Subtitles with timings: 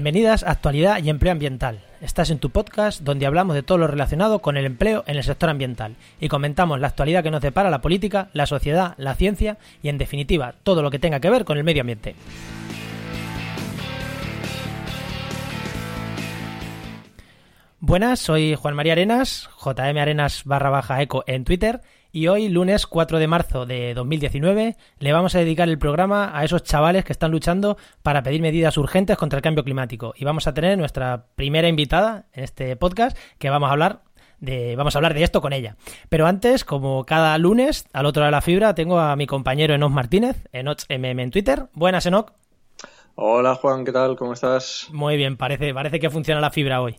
[0.00, 1.82] Bienvenidas a Actualidad y Empleo Ambiental.
[2.00, 5.22] Estás en tu podcast donde hablamos de todo lo relacionado con el empleo en el
[5.22, 9.58] sector ambiental y comentamos la actualidad que nos depara la política, la sociedad, la ciencia
[9.82, 12.14] y en definitiva todo lo que tenga que ver con el medio ambiente.
[17.80, 21.82] Buenas, soy Juan María Arenas, JM Arenas barra baja eco en Twitter
[22.12, 26.44] y hoy, lunes 4 de marzo de 2019, le vamos a dedicar el programa a
[26.44, 30.12] esos chavales que están luchando para pedir medidas urgentes contra el cambio climático.
[30.16, 34.02] Y vamos a tener nuestra primera invitada en este podcast, que vamos a hablar
[34.40, 35.76] de, vamos a hablar de esto con ella.
[36.08, 39.74] Pero antes, como cada lunes, al otro lado de la fibra, tengo a mi compañero
[39.74, 41.68] Enoch Martínez, Enoch MM en Twitter.
[41.74, 42.32] Buenas, Enoch.
[43.14, 44.16] Hola Juan, ¿qué tal?
[44.16, 44.88] ¿Cómo estás?
[44.92, 46.96] Muy bien, parece, parece que funciona la fibra hoy.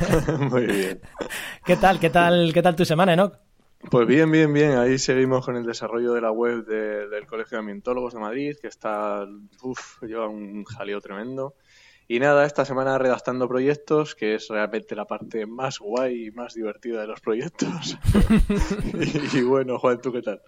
[0.38, 1.00] Muy bien.
[1.64, 2.00] ¿Qué tal?
[2.00, 2.52] ¿Qué tal?
[2.52, 3.38] ¿Qué tal tu semana, Enoch?
[3.88, 4.72] Pues bien, bien, bien.
[4.72, 8.68] Ahí seguimos con el desarrollo de la web del Colegio de Ambientólogos de Madrid, que
[8.68, 9.26] está,
[9.62, 11.54] uff, lleva un jaleo tremendo.
[12.06, 16.54] Y nada, esta semana redactando proyectos, que es realmente la parte más guay y más
[16.54, 17.96] divertida de los proyectos.
[19.32, 20.42] y, y bueno, Juan, ¿tú qué tal?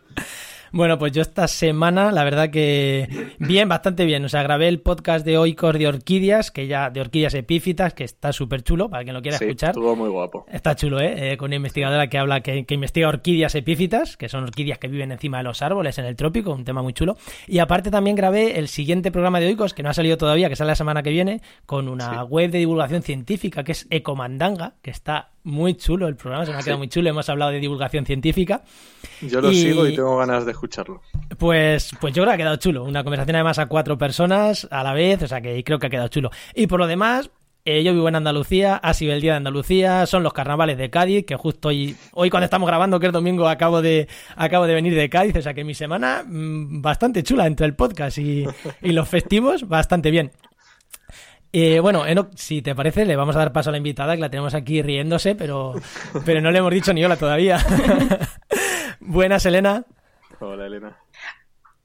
[0.73, 3.07] Bueno, pues yo esta semana, la verdad que
[3.39, 4.25] bien, bastante bien.
[4.25, 8.05] O sea, grabé el podcast de Oikos de Orquídeas, que ya de Orquídeas Epífitas, que
[8.05, 9.71] está súper chulo, para quien lo quiera sí, escuchar.
[9.71, 10.47] Estuvo muy guapo.
[10.51, 11.33] Está chulo, ¿eh?
[11.33, 11.37] ¿eh?
[11.37, 15.13] Con una investigadora que habla, que, que, investiga orquídeas epífitas, que son orquídeas que viven
[15.13, 17.19] encima de los árboles en el trópico, un tema muy chulo.
[17.47, 20.57] Y aparte también grabé el siguiente programa de Oikos, que no ha salido todavía, que
[20.57, 22.29] sale la semana que viene, con una sí.
[22.31, 26.59] web de divulgación científica que es Ecomandanga, que está muy chulo el programa, se me
[26.59, 26.79] ha quedado sí.
[26.79, 27.11] muy chulo.
[27.11, 28.63] Hemos hablado de divulgación científica.
[29.21, 29.57] Yo lo y...
[29.57, 31.03] sigo y tengo ganas de escucharlo.
[31.39, 32.85] Pues, pues yo creo que ha quedado chulo.
[32.85, 35.91] Una conversación además a cuatro personas a la vez, o sea que creo que ha
[35.91, 36.31] quedado chulo.
[36.55, 37.31] Y por lo demás,
[37.65, 40.91] eh, yo vivo en Andalucía, ha sido el día de Andalucía, son los carnavales de
[40.91, 44.75] Cádiz, que justo hoy, hoy cuando estamos grabando, que es domingo, acabo de, acabo de
[44.75, 48.45] venir de Cádiz, o sea que mi semana mmm, bastante chula entre el podcast y,
[48.83, 50.33] y los festivos, bastante bien.
[51.53, 54.23] Eh, bueno, Enoch, si te parece, le vamos a dar paso a la invitada, que
[54.23, 55.75] la tenemos aquí riéndose, pero,
[56.25, 57.59] pero no le hemos dicho ni hola todavía.
[59.01, 59.85] Buenas, Elena.
[60.41, 60.97] Hola, Elena.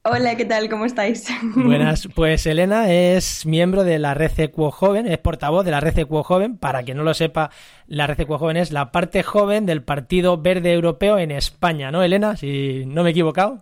[0.04, 0.70] Hola, ¿qué tal?
[0.70, 1.28] ¿Cómo estáis?
[1.54, 5.98] Buenas, pues Elena es miembro de la Red Equo Joven, es portavoz de la Red
[5.98, 6.56] Equo Joven.
[6.56, 7.50] Para quien no lo sepa,
[7.86, 12.02] la Red Equo Joven es la parte joven del Partido Verde Europeo en España, ¿no,
[12.02, 12.36] Elena?
[12.36, 13.58] Si no me he equivocado.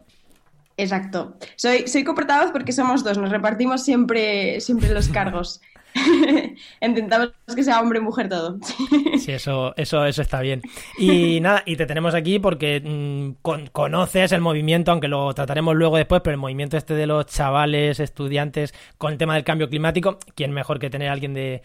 [0.77, 1.37] Exacto.
[1.57, 5.61] Soy, soy coportavoz porque somos dos, nos repartimos siempre, siempre los cargos.
[6.81, 8.59] Intentamos que sea hombre y mujer todo.
[9.19, 10.63] sí, eso, eso, eso está bien.
[10.99, 15.97] Y nada, y te tenemos aquí porque con, conoces el movimiento, aunque lo trataremos luego
[15.97, 20.19] después, pero el movimiento este de los chavales, estudiantes, con el tema del cambio climático,
[20.35, 21.63] ¿quién mejor que tener a alguien de,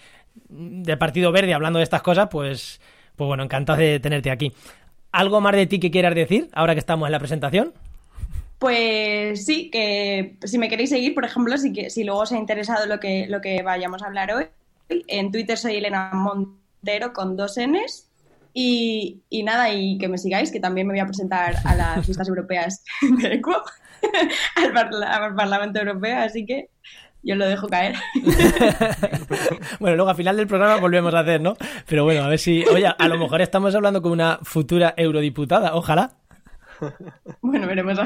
[0.50, 2.30] del Partido Verde hablando de estas cosas?
[2.32, 2.82] Pues,
[3.16, 4.54] pues bueno, encantado de tenerte aquí.
[5.12, 7.74] ¿Algo más de ti que quieras decir ahora que estamos en la presentación?
[8.62, 12.38] Pues sí, que si me queréis seguir, por ejemplo, si, que, si luego os ha
[12.38, 14.46] interesado lo que, lo que vayamos a hablar hoy,
[15.08, 18.08] en Twitter soy Elena Montero con dos Ns.
[18.54, 22.08] Y, y, nada, y que me sigáis, que también me voy a presentar a las
[22.08, 23.52] listas europeas de ECO,
[24.58, 26.70] al, parla al, Parlamento Europeo, así que
[27.24, 27.96] yo lo dejo caer.
[29.80, 31.58] bueno, luego al final del programa volvemos a hacer, ¿no?
[31.88, 35.74] Pero bueno, a ver si, oye, a lo mejor estamos hablando con una futura eurodiputada,
[35.74, 36.21] ojalá.
[37.42, 38.00] Bueno, veremos.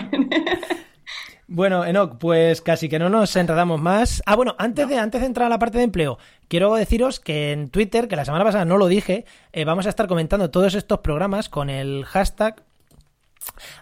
[1.47, 4.23] Bueno, Enoch, pues casi que no nos enredamos más.
[4.25, 7.51] Ah, bueno, antes de, antes de entrar a la parte de empleo, quiero deciros que
[7.51, 10.73] en Twitter, que la semana pasada no lo dije, eh, vamos a estar comentando todos
[10.73, 12.63] estos programas con el hashtag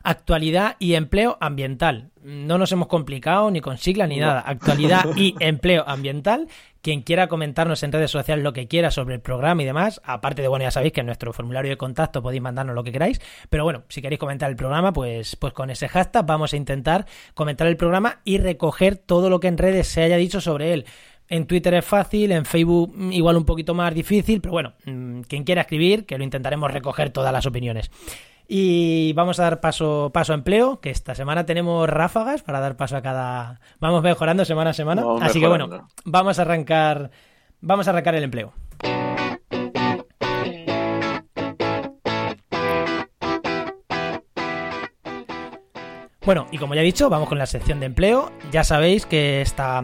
[0.04, 2.12] actualidad y empleo ambiental.
[2.24, 4.40] No nos hemos complicado ni con siglas ni nada.
[4.40, 6.48] Actualidad y empleo ambiental.
[6.82, 10.42] Quien quiera comentarnos en redes sociales lo que quiera sobre el programa y demás, aparte
[10.42, 13.22] de, bueno, ya sabéis que en nuestro formulario de contacto podéis mandarnos lo que queráis,
[13.50, 17.06] pero bueno, si queréis comentar el programa, pues, pues con ese hashtag vamos a intentar
[17.36, 20.86] comentar el programa y recoger todo lo que en redes se haya dicho sobre él.
[21.30, 25.62] En Twitter es fácil, en Facebook igual un poquito más difícil, pero bueno, quien quiera
[25.62, 27.90] escribir, que lo intentaremos recoger todas las opiniones.
[28.56, 32.78] Y vamos a dar paso, paso a empleo, que esta semana tenemos ráfagas para dar
[32.78, 33.60] paso a cada.
[33.80, 35.02] Vamos mejorando semana a semana.
[35.04, 35.70] Vamos Así mejorando.
[35.70, 37.10] que bueno, vamos a arrancar.
[37.62, 38.54] Vamos a arrancar el empleo.
[46.24, 48.32] Bueno, y como ya he dicho, vamos con la sección de empleo.
[48.52, 49.82] Ya sabéis que esta,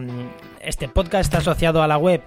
[0.60, 2.22] este podcast está asociado a la web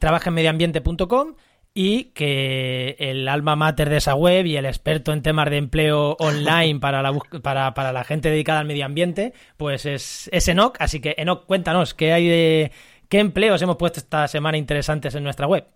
[0.00, 1.32] trabajenmedioambiente.com
[1.74, 6.16] y que el alma mater de esa web y el experto en temas de empleo
[6.18, 7.12] online para la,
[7.42, 10.76] para, para la gente dedicada al medio ambiente, pues es, es Enoch.
[10.80, 12.72] Así que, Enoch, cuéntanos, ¿qué hay de
[13.08, 15.66] qué empleos hemos puesto esta semana interesantes en nuestra web?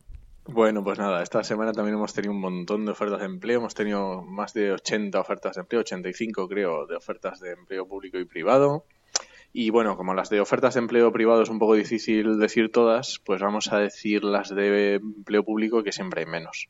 [0.44, 3.74] Bueno, pues nada, esta semana también hemos tenido un montón de ofertas de empleo, hemos
[3.74, 8.24] tenido más de 80 ofertas de empleo, 85 creo, de ofertas de empleo público y
[8.24, 8.84] privado.
[9.52, 13.20] Y bueno, como las de ofertas de empleo privado es un poco difícil decir todas,
[13.24, 16.68] pues vamos a decir las de empleo público que siempre hay menos.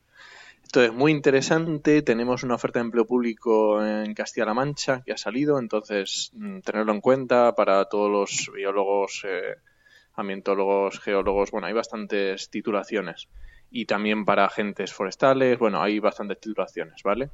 [0.65, 5.59] Entonces, muy interesante, tenemos una oferta de empleo público en Castilla-La Mancha que ha salido,
[5.59, 9.57] entonces mm, tenerlo en cuenta para todos los biólogos, eh,
[10.15, 13.29] ambientólogos, geólogos, bueno, hay bastantes titulaciones
[13.71, 15.59] y también para agentes forestales.
[15.59, 17.31] Bueno, hay bastantes titulaciones, ¿vale?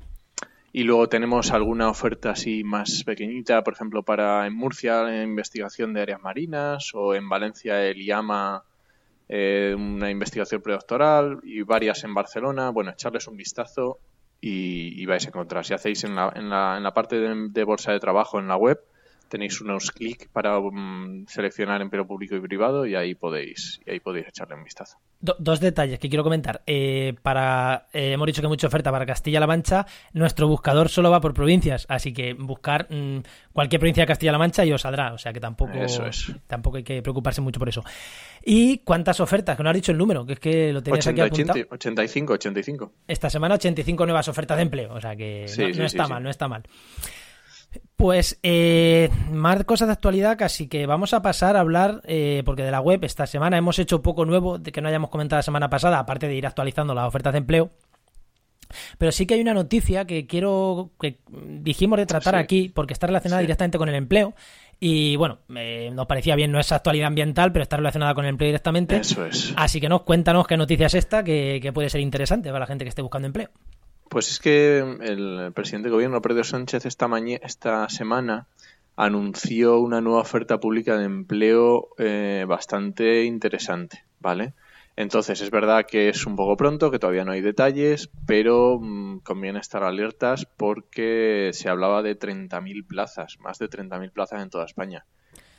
[0.72, 5.94] Y luego tenemos alguna oferta así más pequeñita, por ejemplo, para en Murcia en investigación
[5.94, 8.64] de áreas marinas o en Valencia el IAMA
[9.30, 12.70] eh, una investigación predoctoral y varias en Barcelona.
[12.70, 13.98] Bueno, echarles un vistazo
[14.40, 15.64] y, vais a encontrar.
[15.64, 18.56] Si hacéis en la, en la, en la parte de bolsa de trabajo en la
[18.56, 18.80] web,
[19.28, 24.00] tenéis unos clics para um, seleccionar empleo público y privado y ahí podéis y ahí
[24.00, 24.98] podéis echarle un vistazo.
[25.20, 26.62] dos detalles que quiero comentar.
[26.66, 29.86] Eh, para eh, hemos dicho que mucha oferta para Castilla-La Mancha.
[30.12, 33.20] Nuestro buscador solo va por provincias, así que buscar mm,
[33.52, 35.12] cualquier provincia de Castilla-La Mancha y os saldrá.
[35.12, 35.72] O sea que tampoco
[36.46, 37.84] tampoco hay que preocuparse mucho por eso.
[38.44, 39.56] ¿Y cuántas ofertas?
[39.56, 41.58] Que no has dicho el número, que es que lo tenías aquí apuntado.
[41.70, 42.92] 85, 85.
[43.06, 45.46] Esta semana 85 nuevas ofertas de empleo, o sea que
[45.76, 46.62] no, está mal, no está mal.
[47.96, 52.62] Pues eh, más cosas de actualidad, casi que vamos a pasar a hablar, eh, porque
[52.62, 55.42] de la web esta semana hemos hecho poco nuevo de que no hayamos comentado la
[55.42, 57.70] semana pasada, aparte de ir actualizando las ofertas de empleo.
[58.98, 63.08] Pero sí que hay una noticia que quiero, que dijimos de tratar aquí, porque está
[63.08, 64.34] relacionada directamente con el empleo.
[64.78, 68.48] Y bueno, nos parecía bien, no es actualidad ambiental, pero está relacionada con el empleo
[68.48, 68.98] directamente.
[68.98, 69.54] Eso es.
[69.56, 72.66] Así que nos cuéntanos qué noticia es esta que, que puede ser interesante para la
[72.66, 73.48] gente que esté buscando empleo.
[74.08, 77.08] Pues es que el presidente de gobierno, Pedro Sánchez, esta,
[77.42, 78.46] esta semana
[78.96, 84.54] anunció una nueva oferta pública de empleo eh, bastante interesante, ¿vale?
[84.96, 89.20] Entonces, es verdad que es un poco pronto, que todavía no hay detalles, pero mm,
[89.20, 94.64] conviene estar alertas porque se hablaba de 30.000 plazas, más de 30.000 plazas en toda
[94.64, 95.04] España.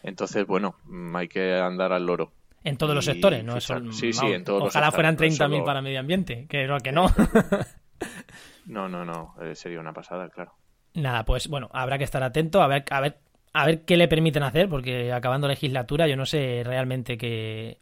[0.04, 2.34] Entonces, bueno, mm, hay que andar al loro.
[2.66, 3.62] En todos los sectores, ¿no?
[3.62, 7.06] sí, sí, en todos Ojalá fueran 30.000 para medio ambiente, que, que no.
[8.66, 10.54] No, no, no, eh, sería una pasada, claro.
[10.94, 13.19] Nada, pues bueno, habrá que estar atento a ver, a ver,
[13.54, 17.80] a ver qué le permiten hacer, porque acabando legislatura yo no sé realmente qué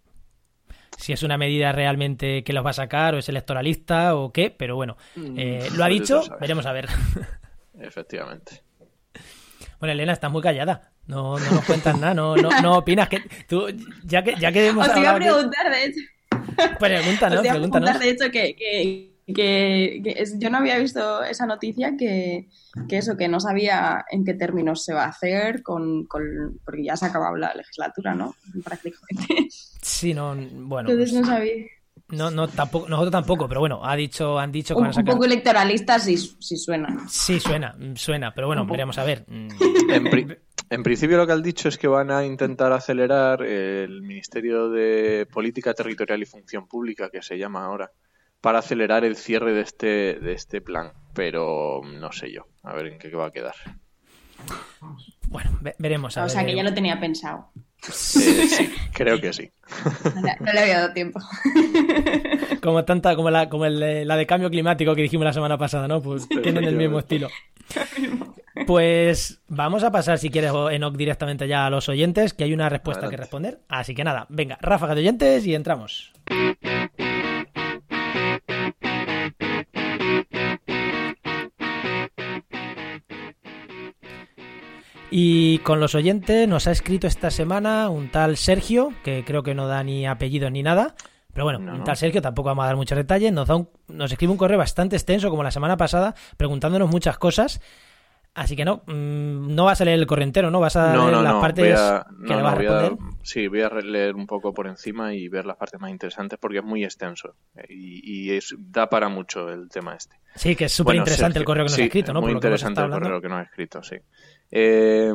[0.98, 4.50] si es una medida realmente que los va a sacar o es electoralista o qué,
[4.50, 6.88] pero bueno, mm, eh, lo ha dicho, veremos a ver.
[7.80, 8.64] Efectivamente.
[9.80, 10.92] Bueno, Elena, estás muy callada.
[11.06, 13.68] No, no nos cuentas nada, no, no, no opinas que tú,
[14.04, 16.00] ya que, ya que hemos Os iba a preguntar, de hecho.
[16.80, 21.96] Pregúntanos, Os iba a preguntar, de hecho, que que, yo no había visto esa noticia
[21.98, 22.48] que,
[22.90, 26.96] eso, que no sabía en qué términos se va a hacer, con, con, porque ya
[26.96, 28.36] se ha acabado la legislatura, ¿no?
[28.64, 29.48] Prácticamente.
[29.82, 30.90] Sí, no, bueno.
[30.90, 31.66] Entonces no sabía.
[32.10, 35.26] No, no, tampoco, nosotros tampoco, pero bueno, ha dicho, han dicho que un, un poco
[35.26, 37.06] electoralista sí, sí, suena.
[37.10, 39.26] Sí, suena, suena, pero bueno, veremos a ver.
[39.28, 39.50] En,
[40.70, 45.28] en, principio lo que han dicho es que van a intentar acelerar el Ministerio de
[45.32, 47.92] Política Territorial y Función Pública, que se llama ahora,
[48.42, 50.94] para acelerar el cierre de este, de este plan.
[51.14, 53.56] Pero no sé yo, a ver en qué va a quedar.
[55.30, 56.16] Bueno, veremos.
[56.18, 57.50] o sea, que ya lo tenía pensado.
[57.88, 59.52] Eh, sí, creo que sí.
[60.40, 61.20] No, le había dado tiempo.
[62.62, 66.02] Como tanta, como la, como la de cambio climático que dijimos la semana pasada, ¿no?
[66.02, 67.30] Pues tienen el mismo estilo.
[68.66, 72.70] Pues vamos a pasar, si quieres, Enoch, directamente ya a los oyentes, que hay una
[72.70, 73.60] respuesta que responder.
[73.70, 76.12] Así que nada, venga, ráfaga de oyentes y entramos.
[85.10, 89.56] Y con los oyentes nos ha escrito esta semana un tal Sergio, que creo que
[89.56, 90.96] no da ni apellido ni nada.
[91.34, 93.32] Pero bueno, un tal Sergio, tampoco vamos a dar muchos detalles.
[93.32, 97.62] Nos, da nos escribe un correo bastante extenso, como la semana pasada, preguntándonos muchas cosas.
[98.38, 100.60] Así que no, mm, no vas a leer el correo entero, ¿no?
[100.60, 101.80] Vas a leer las partes
[102.28, 102.92] que le vas a responder.
[103.24, 106.60] sí, voy a leer un poco por encima y ver las partes más interesantes porque
[106.60, 107.34] es muy extenso
[107.68, 110.18] y, da para mucho el tema este.
[110.36, 112.22] Sí, que es súper interesante el correo que nos ha escrito, ¿no?
[112.22, 113.96] Muy interesante el correo que nos ha escrito, sí.
[114.52, 115.12] Eh,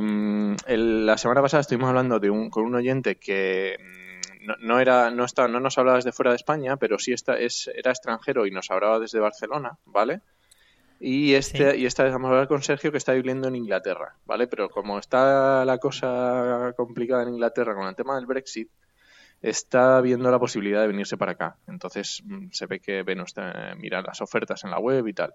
[0.69, 5.25] la semana pasada estuvimos hablando de un, con un oyente que mm, no, era no
[5.25, 8.51] está, no nos hablaba desde fuera de España, pero sí está, es, era extranjero y
[8.51, 10.21] nos hablaba desde Barcelona, ¿vale?
[11.01, 14.15] Y, este, y esta vez vamos a hablar con Sergio que está viviendo en Inglaterra,
[14.25, 14.47] ¿vale?
[14.47, 18.71] Pero como está la cosa complicada en Inglaterra con el tema del Brexit,
[19.41, 21.57] está viendo la posibilidad de venirse para acá.
[21.67, 25.35] Entonces mm, se ve que está, mira las ofertas en la web y tal.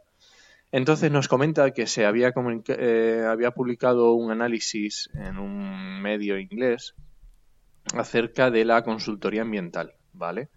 [0.71, 2.33] Entonces nos comenta que se había,
[2.67, 6.93] eh, había publicado un análisis en un medio inglés
[7.93, 10.49] acerca de la consultoría ambiental, ¿vale?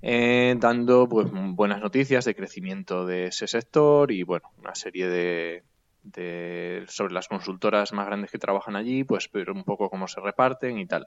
[0.00, 5.62] Eh, dando pues buenas noticias de crecimiento de ese sector y bueno, una serie de,
[6.02, 10.20] de, sobre las consultoras más grandes que trabajan allí, pues pero un poco cómo se
[10.20, 11.06] reparten y tal.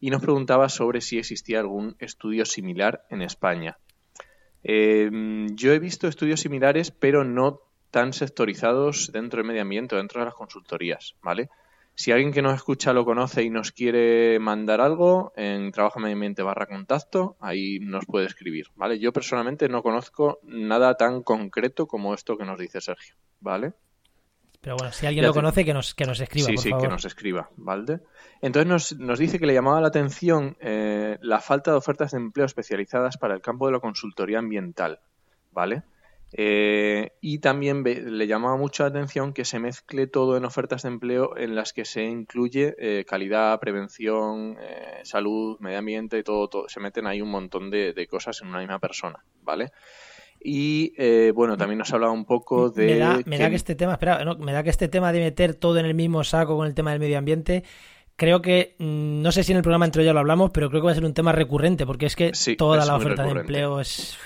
[0.00, 3.78] Y nos preguntaba sobre si existía algún estudio similar en España.
[4.62, 5.10] Eh,
[5.52, 7.60] yo he visto estudios similares, pero no
[7.94, 11.48] tan sectorizados dentro del medio ambiente dentro de las consultorías, ¿vale?
[11.94, 16.14] Si alguien que nos escucha lo conoce y nos quiere mandar algo, en Trabajo Medio
[16.14, 18.98] Ambiente barra contacto, ahí nos puede escribir, ¿vale?
[18.98, 23.74] Yo personalmente no conozco nada tan concreto como esto que nos dice Sergio, ¿vale?
[24.60, 26.88] Pero bueno, si alguien lo conoce, que nos, que nos escriba, sí, por sí, que
[26.88, 28.00] nos escriba, ¿vale?
[28.42, 32.18] Entonces nos, nos dice que le llamaba la atención eh, la falta de ofertas de
[32.18, 34.98] empleo especializadas para el campo de la consultoría ambiental,
[35.52, 35.84] ¿vale?
[36.36, 40.88] Eh, y también le llamaba mucho la atención que se mezcle todo en ofertas de
[40.88, 46.48] empleo en las que se incluye eh, calidad, prevención, eh, salud, medio ambiente, y todo,
[46.48, 49.70] todo, se meten ahí un montón de, cosas en una misma persona, ¿vale?
[50.40, 50.92] Y
[51.30, 52.86] bueno, también nos hablaba un poco de.
[52.86, 53.54] Me da, me da que...
[53.54, 56.56] este tema, espera, me da que este tema de meter todo en el mismo saco
[56.56, 57.62] con el tema del medio ambiente
[58.16, 60.82] creo que, mm, no sé si en el programa entre ya lo hablamos, pero creo
[60.82, 63.80] que va a ser un tema recurrente, porque es que toda la oferta de empleo
[63.80, 64.18] es,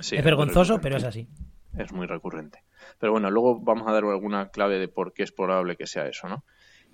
[0.00, 1.28] es vergonzoso, pero es así
[1.76, 2.64] es muy recurrente.
[2.98, 6.06] Pero bueno, luego vamos a dar alguna clave de por qué es probable que sea
[6.06, 6.44] eso, ¿no?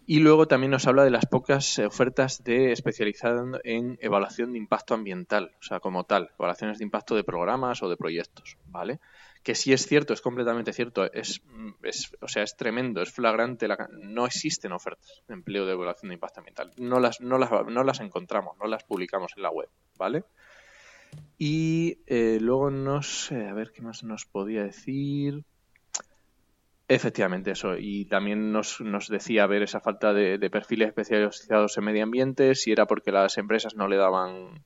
[0.08, 4.94] Y luego también nos habla de las pocas ofertas de especializadas en evaluación de impacto
[4.94, 9.00] ambiental, o sea, como tal, evaluaciones de impacto de programas o de proyectos, ¿vale?
[9.42, 11.42] Que sí es cierto, es completamente cierto, es,
[12.20, 16.14] o sea, es tremendo, es flagrante, la, no existen ofertas de empleo de evaluación de
[16.14, 19.68] impacto ambiental, no las, no las, no las encontramos, no las publicamos en la web,
[19.98, 20.22] ¿vale?
[21.38, 25.44] Y eh, luego no sé, a ver qué más nos podía decir.
[26.88, 27.76] Efectivamente, eso.
[27.76, 32.72] Y también nos, nos decía ver esa falta de, perfiles especializados en medio ambiente, si
[32.72, 34.62] era porque las empresas no le daban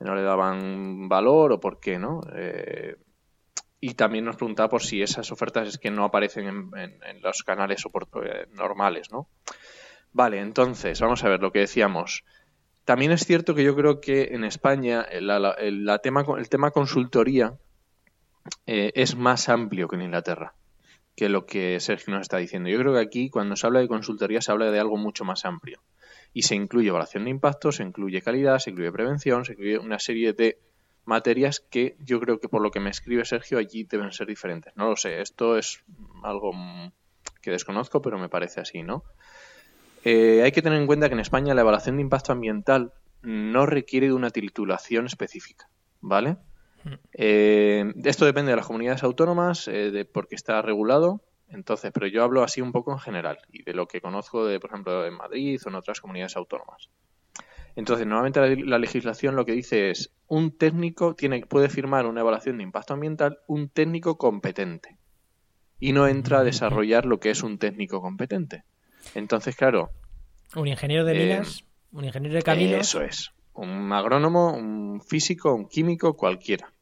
[0.00, 2.22] no le daban valor o por qué, ¿no?
[2.34, 2.96] Eh,
[3.80, 7.84] y también nos preguntaba por si esas ofertas es que no aparecen en, los canales
[7.84, 9.28] eh, normales, ¿no?
[10.12, 12.24] Vale, entonces, vamos a ver lo que decíamos.
[12.84, 15.28] También es cierto que yo creo que en España el,
[16.02, 17.54] tema, el tema consultoría
[18.66, 20.54] eh, es más amplio que en Inglaterra,
[21.14, 22.68] que lo que Sergio nos está diciendo.
[22.68, 25.44] Yo creo que aquí, cuando se habla de consultoría, se habla de algo mucho más
[25.44, 25.80] amplio.
[26.32, 29.98] Y se incluye evaluación de impacto, se incluye calidad, se incluye prevención, se incluye una
[29.98, 30.58] serie de
[31.04, 34.72] materias que yo creo que por lo que me escribe Sergio allí deben ser diferentes.
[34.76, 35.84] No lo sé, esto es
[36.22, 36.52] algo
[37.40, 39.04] que desconozco, pero me parece así, ¿no?
[40.04, 42.92] Eh, hay que tener en cuenta que en España la evaluación de impacto ambiental
[43.22, 45.68] no requiere de una titulación específica,
[46.00, 46.36] ¿vale?
[47.12, 51.22] Eh, esto depende de las comunidades autónomas, eh, de porque está regulado.
[51.48, 54.58] Entonces, pero yo hablo así un poco en general y de lo que conozco de,
[54.58, 56.88] por ejemplo, en Madrid o en otras comunidades autónomas.
[57.76, 62.56] Entonces, normalmente la, legislación lo que dice es un técnico tiene, puede firmar una evaluación
[62.56, 64.98] de impacto ambiental un técnico competente
[65.78, 68.64] y no entra a desarrollar lo que es un técnico competente.
[69.14, 69.90] Entonces, claro.
[70.54, 72.80] Un ingeniero de minas, eh, un ingeniero de caminos.
[72.80, 73.30] Eso es.
[73.54, 76.72] Un agrónomo, un físico, un químico, cualquiera.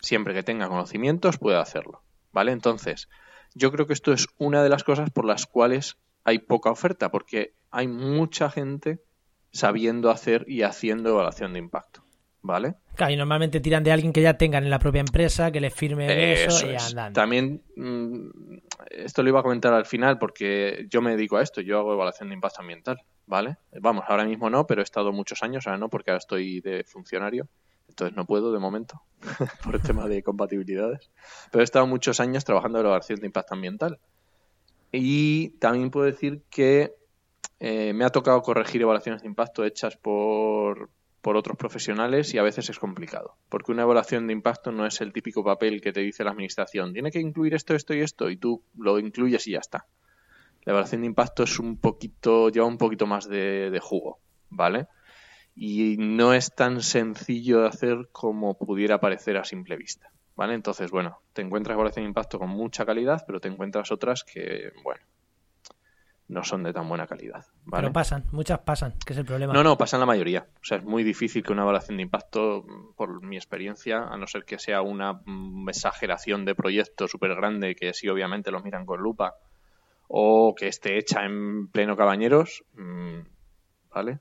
[0.00, 2.02] Siempre que tenga conocimientos puede hacerlo.
[2.32, 2.52] ¿Vale?
[2.52, 3.08] Entonces,
[3.54, 7.10] yo creo que esto es una de las cosas por las cuales hay poca oferta,
[7.10, 9.00] porque hay mucha gente
[9.52, 12.05] sabiendo hacer y haciendo evaluación de impacto.
[12.46, 12.76] ¿Vale?
[12.94, 15.70] Claro, y normalmente tiran de alguien que ya tengan en la propia empresa, que le
[15.70, 17.12] firme eso, y andan.
[17.12, 18.28] También, mm,
[18.90, 21.92] esto lo iba a comentar al final porque yo me dedico a esto, yo hago
[21.92, 23.56] evaluación de impacto ambiental, ¿vale?
[23.80, 26.84] Vamos, ahora mismo no, pero he estado muchos años, ahora no, porque ahora estoy de
[26.84, 27.48] funcionario,
[27.88, 29.02] entonces no puedo de momento,
[29.64, 31.10] por el tema de compatibilidades.
[31.50, 33.98] Pero he estado muchos años trabajando en evaluación de impacto ambiental.
[34.92, 36.94] Y también puedo decir que
[37.58, 40.90] eh, me ha tocado corregir evaluaciones de impacto hechas por,
[41.26, 45.00] por otros profesionales y a veces es complicado, porque una evaluación de impacto no es
[45.00, 48.30] el típico papel que te dice la administración, tiene que incluir esto, esto y esto,
[48.30, 49.86] y tú lo incluyes y ya está.
[50.62, 54.86] La evaluación de impacto es un poquito, lleva un poquito más de, jugo, ¿vale?
[55.56, 60.12] Y no es tan sencillo de hacer como pudiera parecer a simple vista.
[60.36, 60.54] ¿Vale?
[60.54, 64.70] Entonces, bueno, te encuentras evaluación de impacto con mucha calidad, pero te encuentras otras que,
[64.84, 65.00] bueno,
[66.28, 67.46] no son de tan buena calidad.
[67.64, 67.82] ¿vale?
[67.82, 69.52] Pero pasan, muchas pasan, que es el problema.
[69.52, 70.46] No, no, pasan la mayoría.
[70.60, 72.66] O sea, es muy difícil que una evaluación de impacto,
[72.96, 75.20] por mi experiencia, a no ser que sea una
[75.68, 79.34] exageración de proyecto súper grande, que sí obviamente los miran con lupa,
[80.08, 83.20] o que esté hecha en pleno cabañeros, mm,
[83.94, 84.20] ¿vale?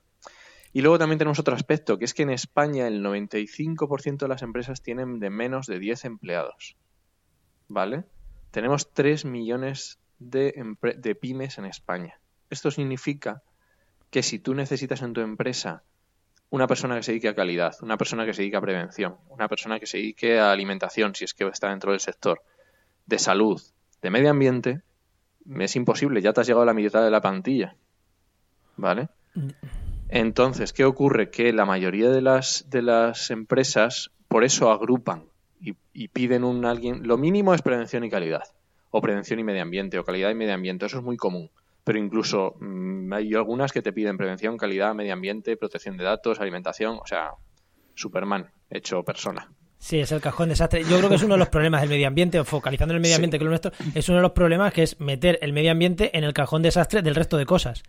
[0.74, 4.42] Y luego también tenemos otro aspecto, que es que en España el 95% de las
[4.42, 6.76] empresas tienen de menos de 10 empleados,
[7.68, 8.04] ¿vale?
[8.52, 12.20] Tenemos 3 millones de, pymes en España.
[12.50, 13.42] Esto significa
[14.10, 15.84] que si tú necesitas en tu empresa
[16.50, 19.48] una persona que se dedique a calidad, una persona que se dedique a prevención, una
[19.48, 22.42] persona que se dedique a alimentación, si es que está dentro del sector,
[23.06, 23.62] de salud,
[24.02, 24.82] de medio ambiente,
[25.60, 27.76] es imposible, ya te has llegado a la mitad de la plantilla.
[28.78, 29.10] ¿Vale?
[30.10, 31.30] Entonces, ¿qué ocurre?
[31.30, 35.26] Que la mayoría de las, de las empresas por eso agrupan
[35.60, 37.08] y, y piden un alguien.
[37.08, 38.44] Lo mínimo es prevención y calidad.
[38.98, 40.86] O prevención y medio ambiente, o calidad y medio ambiente.
[40.86, 41.50] Eso es muy común.
[41.84, 46.40] Pero incluso mm, hay algunas que te piden prevención, calidad, medio ambiente, protección de datos,
[46.40, 46.98] alimentación.
[47.02, 47.32] O sea,
[47.94, 49.52] Superman hecho persona.
[49.78, 50.84] Sí, es el cajón desastre.
[50.86, 53.16] Yo creo que es uno de los problemas del medio ambiente, focalizando en el medio
[53.16, 53.18] Sí.
[53.18, 55.72] ambiente que es lo nuestro, es uno de los problemas que es meter el medio
[55.72, 57.84] ambiente en el cajón desastre del resto de cosas.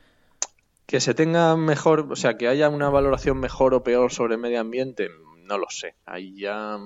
[0.87, 4.41] Que se tenga mejor, o sea, que haya una valoración mejor o peor sobre el
[4.41, 5.09] medio ambiente,
[5.45, 5.95] no lo sé.
[6.05, 6.77] Ahí ya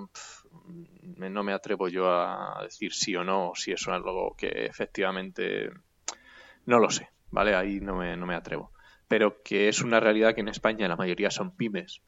[1.02, 4.48] me- no me atrevo yo a decir sí o no, si eso es algo que
[4.66, 5.70] efectivamente
[6.66, 7.54] no lo sé, ¿vale?
[7.54, 8.72] Ahí no me, no me atrevo.
[9.08, 12.00] Pero que es una realidad que en España la mayoría son pymes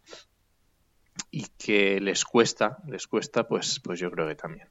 [1.31, 4.69] y que les cuesta, les cuesta, pues, pues yo creo que también.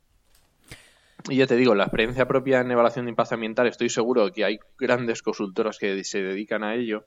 [1.30, 4.44] Y ya te digo, la experiencia propia en evaluación de impacto ambiental, estoy seguro que
[4.44, 7.06] hay grandes consultoras que se dedican a ello,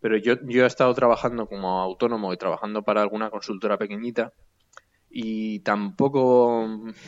[0.00, 4.32] pero yo, yo he estado trabajando como autónomo y trabajando para alguna consultora pequeñita
[5.20, 6.64] y tampoco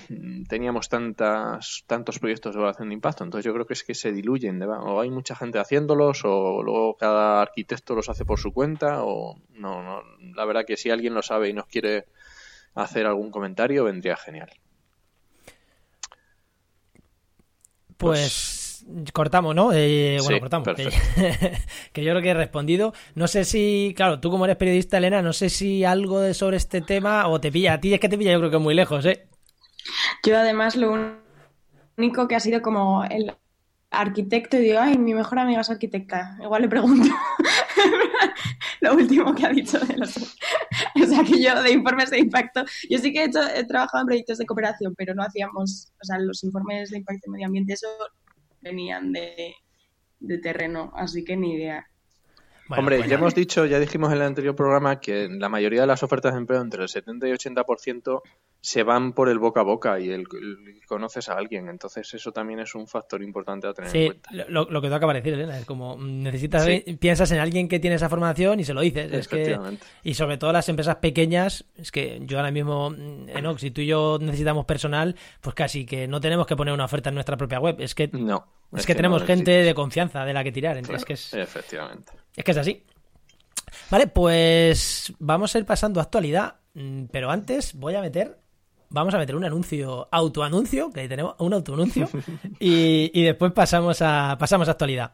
[0.09, 3.95] mm, teníamos tantas, tantos proyectos de evaluación de impacto, entonces yo creo que es que
[3.95, 8.53] se diluyen, o hay mucha gente haciéndolos, o luego cada arquitecto los hace por su
[8.53, 10.03] cuenta, o no, no,
[10.35, 12.07] la verdad que si alguien lo sabe y nos quiere
[12.75, 14.51] hacer algún comentario, vendría genial.
[17.97, 18.60] Pues
[19.13, 19.73] cortamos, ¿no?
[19.73, 20.69] Eh, bueno, Sí, cortamos.
[21.93, 22.93] Que, yo creo que he respondido.
[23.15, 26.57] No sé si, claro, tú como eres periodista, Elena, no sé si algo de sobre
[26.57, 27.75] este tema o te pilla.
[27.75, 29.27] A ti es que te pilla, yo creo que muy lejos, ¿eh?
[30.25, 31.17] Yo además lo
[31.97, 33.33] único que ha sido como el
[33.91, 36.39] arquitecto y digo, ay, mi mejor amiga es arquitecta.
[36.41, 37.09] Igual le pregunto
[38.81, 40.17] lo último que ha dicho de los...
[41.03, 44.03] O sea, que yo de informes de impacto, yo sí que he, hecho, he trabajado
[44.03, 47.47] en proyectos de cooperación, pero no hacíamos, o sea, los informes de impacto y medio
[47.47, 47.89] ambiente, eso
[48.61, 49.55] venían de,
[50.21, 51.87] de terreno, así que ni idea.
[52.69, 55.81] Bueno, Hombre, pues ya hemos dicho, ya dijimos en el anterior programa que la mayoría
[55.81, 58.23] de las ofertas de empleo, entre el 70 y 80%,
[58.63, 61.69] se van por el boca a boca y el, el- conoces a alguien.
[61.69, 64.31] Entonces, eso también es un factor importante a tener en cuenta.
[64.49, 66.81] lo, lo que tú acabas de decir, Elena, es como mm, necesitas, Sí.
[67.01, 69.11] piensas en alguien que tiene esa formación y se lo dices.
[69.13, 69.87] Es que, Efectivamente.
[70.03, 73.81] y sobre todo las empresas pequeñas, es que yo ahora mismo, mm, Enoch, si tú
[73.81, 77.37] y yo necesitamos personal, pues casi que no tenemos que poner una oferta en nuestra
[77.37, 77.77] propia web.
[77.81, 78.47] Es que, No.
[78.77, 80.77] es que tenemos no gente de confianza de la que tirar.
[80.77, 82.13] Entonces, Claro, es que es, Efectivamente.
[82.37, 82.83] es que es así.
[83.91, 88.40] Vale, pues vamos a ir pasando a actualidad, mm, pero antes voy a meter,
[88.91, 92.09] vamos a meter un anuncio, autoanuncio, que tenemos un autoanuncio,
[92.61, 95.13] y, y después pasamos a, pasamos a actualidad.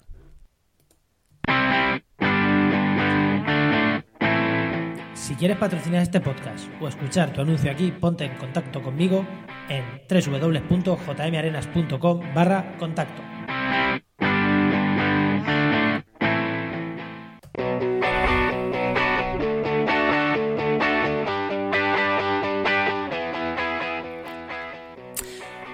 [5.14, 9.26] Si quieres patrocinar este podcast o escuchar tu anuncio aquí, ponte en contacto conmigo
[9.68, 13.22] en www.jmarenas.com barra contacto.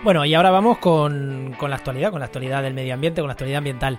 [0.03, 3.29] Bueno, y ahora vamos con, con la actualidad, con la actualidad del medio ambiente, con
[3.29, 3.99] la actualidad ambiental.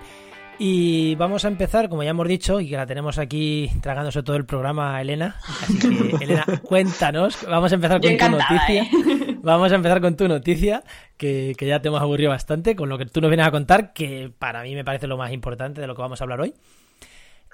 [0.58, 4.36] Y vamos a empezar, como ya hemos dicho, y que la tenemos aquí tragándose todo
[4.36, 5.36] el programa, Elena.
[5.62, 7.38] Así que, Elena, cuéntanos.
[7.48, 8.82] Vamos a empezar con tu noticia.
[8.82, 9.36] ¿eh?
[9.42, 10.84] Vamos a empezar con tu noticia,
[11.16, 13.92] que, que ya te hemos aburrido bastante, con lo que tú nos vienes a contar,
[13.94, 16.54] que para mí me parece lo más importante de lo que vamos a hablar hoy.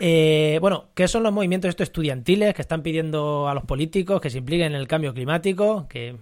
[0.00, 4.30] Eh, bueno, ¿qué son los movimientos estos estudiantiles que están pidiendo a los políticos que
[4.30, 5.86] se impliquen en el cambio climático?
[5.88, 6.16] Que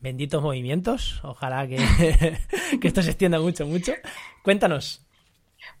[0.00, 1.76] benditos movimientos, ojalá que,
[2.80, 3.92] que esto se extienda mucho, mucho.
[4.42, 5.04] Cuéntanos.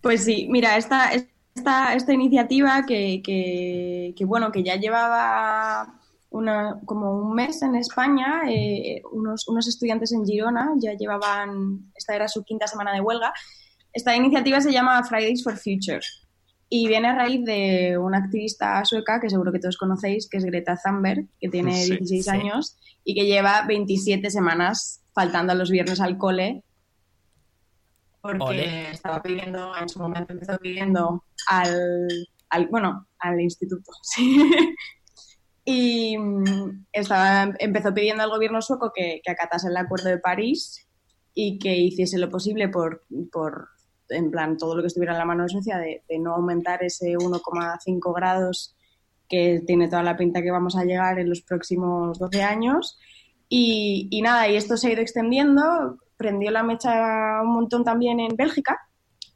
[0.00, 5.94] Pues sí, mira, esta, esta, esta iniciativa que, que, que, bueno, que ya llevaba
[6.30, 12.14] una, como un mes en España, eh, unos, unos estudiantes en Girona ya llevaban, esta
[12.14, 13.32] era su quinta semana de huelga.
[13.92, 16.00] Esta iniciativa se llama Fridays for Future
[16.72, 20.44] y viene a raíz de una activista sueca que seguro que todos conocéis, que es
[20.44, 22.30] Greta Thunberg, que tiene Sí, 16 sí.
[22.30, 26.62] años y que lleva 27 semanas faltando los viernes al cole
[28.22, 32.08] porque estaba pidiendo, en su momento empezó pidiendo al,
[32.50, 34.46] al bueno, al instituto, sí.
[35.64, 40.86] y mm, estaba, empezó pidiendo al gobierno sueco que, que acatase el Acuerdo de París
[41.34, 43.68] y que hiciese lo posible por, por
[44.10, 46.82] en plan, todo lo que estuviera en la mano de Suecia de, de no aumentar
[46.82, 48.76] ese 1,5 grados
[49.28, 52.98] que tiene toda la pinta que vamos a llegar en los próximos 12 años.
[53.48, 58.20] Y, y, nada, y esto se ha ido extendiendo, prendió la mecha un montón también
[58.20, 58.78] en Bélgica,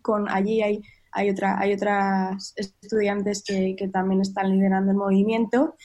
[0.02, 0.82] con allí hay,
[1.12, 5.76] hay, otra, hay otras estudiantes que, que también están liderando el movimiento.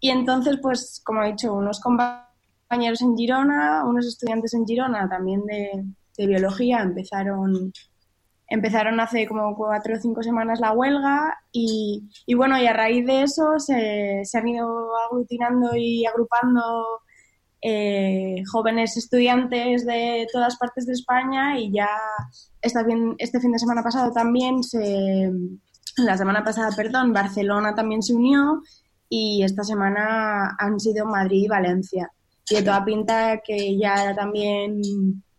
[0.00, 5.44] Y entonces, pues, como he dicho, unos compañeros en Girona, unos estudiantes en Girona también
[5.44, 5.84] de,
[6.16, 7.72] de biología empezaron
[8.52, 12.04] empezaron hace como cuatro o cinco semanas la huelga y,
[12.36, 16.60] bueno, y a raíz de eso se, se han ido aglutinando y agrupando
[17.62, 21.88] eh, jóvenes estudiantes de todas partes de España y ya
[22.60, 25.30] esta fin, este fin de semana pasado también se,
[25.96, 28.60] la semana pasada, perdón, Barcelona también se unió
[29.08, 32.10] y esta semana han sido Madrid y Valencia.
[32.50, 34.82] Y de toda pinta que ya también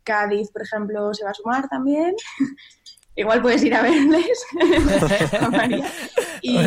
[0.03, 2.15] Cádiz, por ejemplo, se va a sumar también.
[3.15, 4.45] igual puedes ir a verles.
[6.45, 6.57] Y,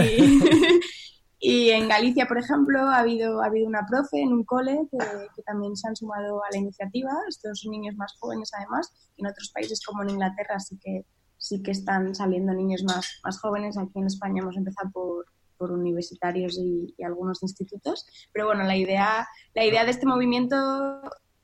[1.38, 4.96] y, en Galicia, por ejemplo, ha habido, ha habido una profe en un cole que,
[5.36, 9.50] que, también se han sumado a la iniciativa, estos niños más jóvenes además, en otros
[9.52, 11.04] países como en Inglaterra sí que,
[11.36, 15.26] sí que están saliendo niños más, más jóvenes, aquí en España hemos empezado por,
[15.58, 20.56] por universitarios y, y, algunos institutos, pero bueno, la idea, la idea de este movimiento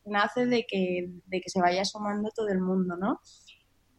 [0.05, 3.21] nace de que, de que se vaya sumando todo el mundo, ¿no?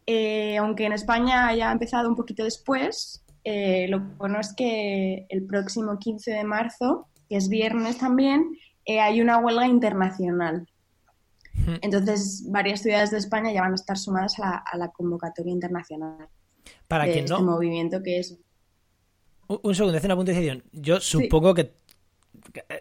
[0.06, 5.46] Eh, aunque en España haya empezado un poquito después, eh, lo bueno es que el
[5.46, 10.68] próximo 15 de marzo, que es viernes también, eh, hay una huelga internacional.
[11.80, 15.52] Entonces, varias ciudades de España ya van a estar sumadas a la, a la convocatoria
[15.52, 16.28] internacional.
[16.88, 17.42] Para de quien este no.
[17.42, 18.38] movimiento que es.
[19.46, 20.64] Un, un segundo, hace una puntualización.
[20.72, 21.62] Yo supongo sí.
[21.62, 21.74] que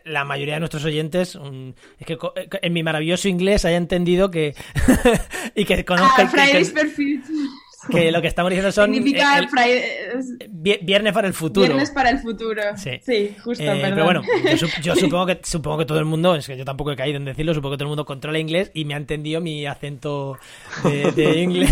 [0.06, 1.38] la mayoría de nuestros oyentes
[2.00, 2.18] es que
[2.62, 4.56] en mi maravilloso inglés haya entendido que
[5.56, 7.22] y que conozca ah, Fridays que,
[7.92, 9.48] que, lo que estamos diciendo son Significa el,
[10.40, 11.68] el, viernes para el futuro.
[11.68, 12.62] Viernes para el futuro.
[12.78, 14.22] Sí, sí justo eh, pero bueno
[14.56, 17.18] yo, yo, supongo que supongo que todo el mundo es que yo tampoco he caído
[17.18, 20.38] en decirlo supongo que todo el mundo controla inglés y me ha entendido mi acento
[20.84, 21.72] de, de inglés.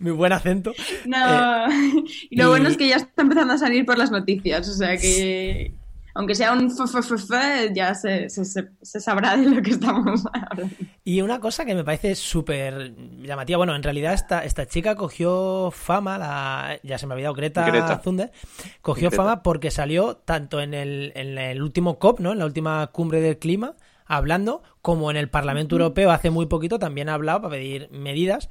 [0.00, 0.72] Mi buen acento.
[1.06, 1.66] No.
[1.66, 4.72] Eh, y lo bueno es que ya está empezando a salir por las noticias o
[4.72, 5.72] sea que
[6.14, 9.70] aunque sea un f, f, f, f ya se, se, se, sabrá de lo que
[9.70, 10.74] estamos hablando.
[11.04, 15.70] Y una cosa que me parece súper llamativa, bueno, en realidad esta, esta chica cogió
[15.70, 18.00] fama, la, ya se me ha olvidado, Greta, Greta.
[18.00, 18.32] Thunberg,
[18.82, 19.22] cogió Greta.
[19.22, 22.32] fama porque salió tanto en el, en el último COP, ¿no?
[22.32, 23.74] en la última cumbre del clima,
[24.06, 25.76] hablando, como en el Parlamento.
[25.76, 28.50] Europeo hace muy poquito también ha hablado para pedir medidas.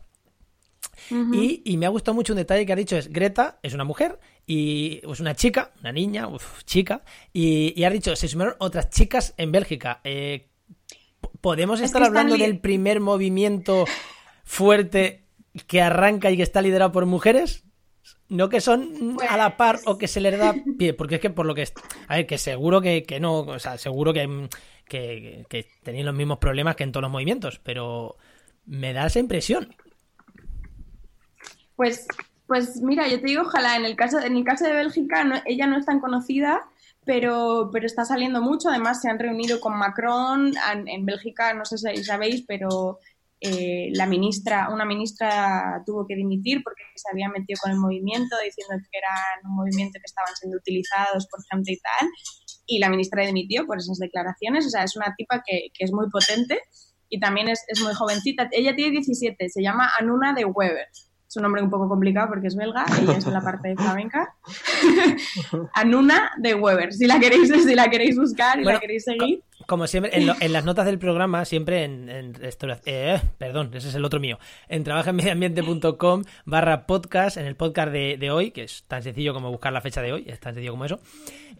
[1.10, 1.36] Uh -huh.
[1.36, 3.84] y, y, me ha gustado mucho un detalle que ha dicho es Greta es una
[3.84, 8.30] mujer y es pues una chica, una niña, uf, chica, y, y, ha dicho, se
[8.30, 10.00] sumaron otras chicas en Bélgica.
[10.06, 10.48] Eh,
[11.42, 13.86] ¿Podemos estar es hablando del primer movimiento
[14.46, 15.26] fuerte
[15.68, 17.66] que arranca y que está liderado por mujeres?
[18.30, 19.30] No que son pues...
[19.30, 21.68] a la par o que se les da pie, porque es que por lo que...
[22.08, 24.48] A ver, que seguro que, que no, o sea, seguro que,
[24.86, 28.16] que, que tenéis los mismos problemas que en todos los movimientos, pero
[28.66, 29.76] me da esa impresión.
[31.78, 32.06] Pues
[32.48, 35.36] pues mira, yo te digo, ojalá, en el caso, en el caso de Bélgica, no,
[35.46, 36.66] ella no es tan conocida,
[37.06, 38.70] pero, pero está saliendo mucho.
[38.70, 40.54] Además, se han reunido con Macron.
[40.72, 43.00] En, en Bélgica, no sé si sabéis, pero
[43.42, 48.36] eh, la ministra, una ministra tuvo que dimitir porque se había metido con el movimiento,
[48.44, 49.14] diciendo que era
[49.44, 52.10] un movimiento que estaban siendo utilizados por gente y tal.
[52.66, 54.66] Y la ministra dimitió por esas declaraciones.
[54.66, 56.62] O sea, es una tipa que, que es muy potente
[57.10, 58.48] y también es, es muy jovencita.
[58.52, 60.88] Ella tiene 17, se llama Anuna de Weber
[61.38, 64.36] un nombre un poco complicado porque es belga, ella es la parte de flamenca.
[65.74, 69.42] Anuna de Weber, si la queréis, si la queréis buscar y bueno, la queréis seguir.
[69.68, 72.34] Como siempre, en, lo, en, las notas del programa, siempre en, en
[72.86, 78.18] eh, perdón, ese es el otro mío, en trabajaenmedioambiente.com barra podcast, en el podcast de,
[78.18, 80.72] de, hoy, que es tan sencillo como buscar la fecha de hoy, es tan sencillo
[80.72, 81.00] como eso,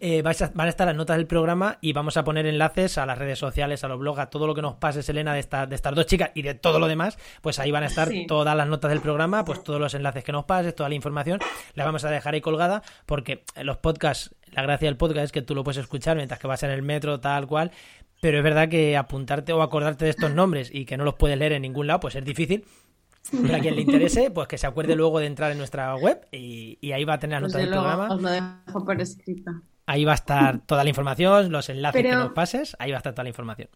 [0.00, 2.98] eh, vais a, van a estar las notas del programa y vamos a poner enlaces
[2.98, 5.40] a las redes sociales, a los blogs, a todo lo que nos pase, Selena, de,
[5.40, 8.08] esta, de estas dos chicas y de todo lo demás, pues ahí van a estar
[8.08, 8.26] sí.
[8.26, 11.40] todas las notas del programa, pues todos los enlaces que nos pases, toda la información,
[11.74, 15.42] la vamos a dejar ahí colgada, porque los podcasts, la gracia del podcast es que
[15.42, 17.70] tú lo puedes escuchar mientras que vas en el metro, tal cual,
[18.20, 21.38] pero es verdad que apuntarte o acordarte de estos nombres y que no los puedes
[21.38, 22.64] leer en ningún lado, pues es difícil.
[23.30, 26.26] Pero a quien le interese, pues que se acuerde luego de entrar en nuestra web
[26.32, 28.08] y, y ahí va a tener las notas del programa.
[28.10, 29.50] Os lo dejo por escrito.
[29.86, 32.10] Ahí va a estar toda la información, los enlaces Pero...
[32.10, 33.68] que nos pases, ahí va a estar toda la información.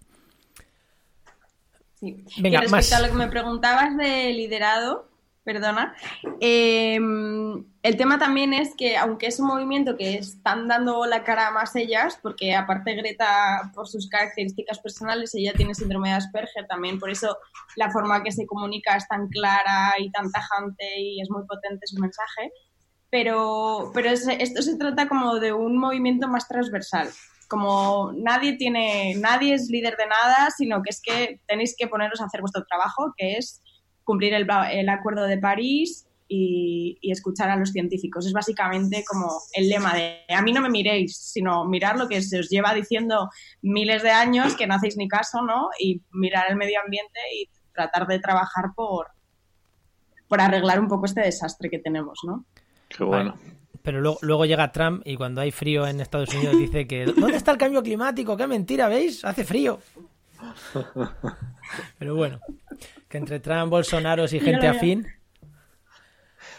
[1.94, 2.24] Sí.
[2.38, 2.92] Venga, y respecto más.
[2.92, 5.08] a lo que me preguntabas de liderado,
[5.44, 5.94] perdona,
[6.40, 11.50] eh, el tema también es que aunque es un movimiento que están dando la cara
[11.50, 16.98] más ellas, porque aparte Greta, por sus características personales, ella tiene síndrome de Asperger también,
[17.00, 17.36] por eso
[17.76, 21.86] la forma que se comunica es tan clara y tan tajante y es muy potente
[21.86, 22.52] su mensaje.
[23.10, 27.08] Pero, pero es- esto se trata como de un movimiento más transversal
[27.48, 32.22] como nadie tiene, nadie es líder de nada, sino que es que tenéis que poneros
[32.22, 33.61] a hacer vuestro trabajo, que es
[34.12, 38.26] cumplir el, el acuerdo de París y, y escuchar a los científicos.
[38.26, 42.20] Es básicamente como el lema de a mí no me miréis, sino mirar lo que
[42.20, 43.30] se os lleva diciendo
[43.62, 45.70] miles de años que no hacéis ni caso, ¿no?
[45.78, 49.06] Y mirar el medio ambiente y tratar de trabajar por,
[50.28, 52.44] por arreglar un poco este desastre que tenemos, ¿no?
[52.90, 53.34] Qué bueno.
[53.82, 57.38] Pero luego, luego llega Trump y cuando hay frío en Estados Unidos dice que ¿dónde
[57.38, 58.36] está el cambio climático?
[58.36, 58.88] ¡Qué mentira!
[58.88, 59.24] ¿Veis?
[59.24, 59.78] Hace frío.
[61.98, 62.40] Pero bueno,
[63.08, 65.06] que entre Trump, Bolsonaro y gente afín.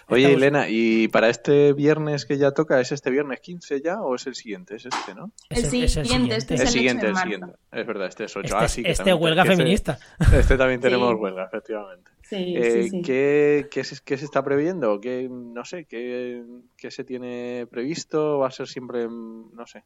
[0.10, 4.02] Oye, Estamos- Elena, ¿y para este viernes que ya toca, es este viernes 15 ya
[4.02, 4.76] o es el siguiente?
[4.76, 5.32] Es este, ¿no?
[5.50, 7.30] El es siguiente, este es el el siguiente, 8 de el marzo.
[7.30, 7.58] siguiente.
[7.72, 8.46] Es verdad, este es 8.
[8.46, 10.00] Este, ah, es- sí, que este también- huelga este- feminista.
[10.34, 11.16] Este también tenemos Sí.
[11.16, 12.12] huelga, efectivamente.
[12.24, 13.02] Sí, Eh, sí, sí.
[13.02, 15.00] ¿qué, qué se, qué se está previendo?
[15.00, 16.44] ¿Qué, no sé, qué,
[16.76, 18.40] qué se tiene previsto?
[18.40, 19.84] ¿Va a ser siempre, no sé?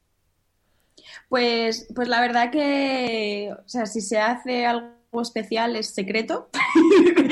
[1.28, 4.88] Pues, pues la verdad que, o sea, si se hace algo
[5.22, 6.50] especial es secreto.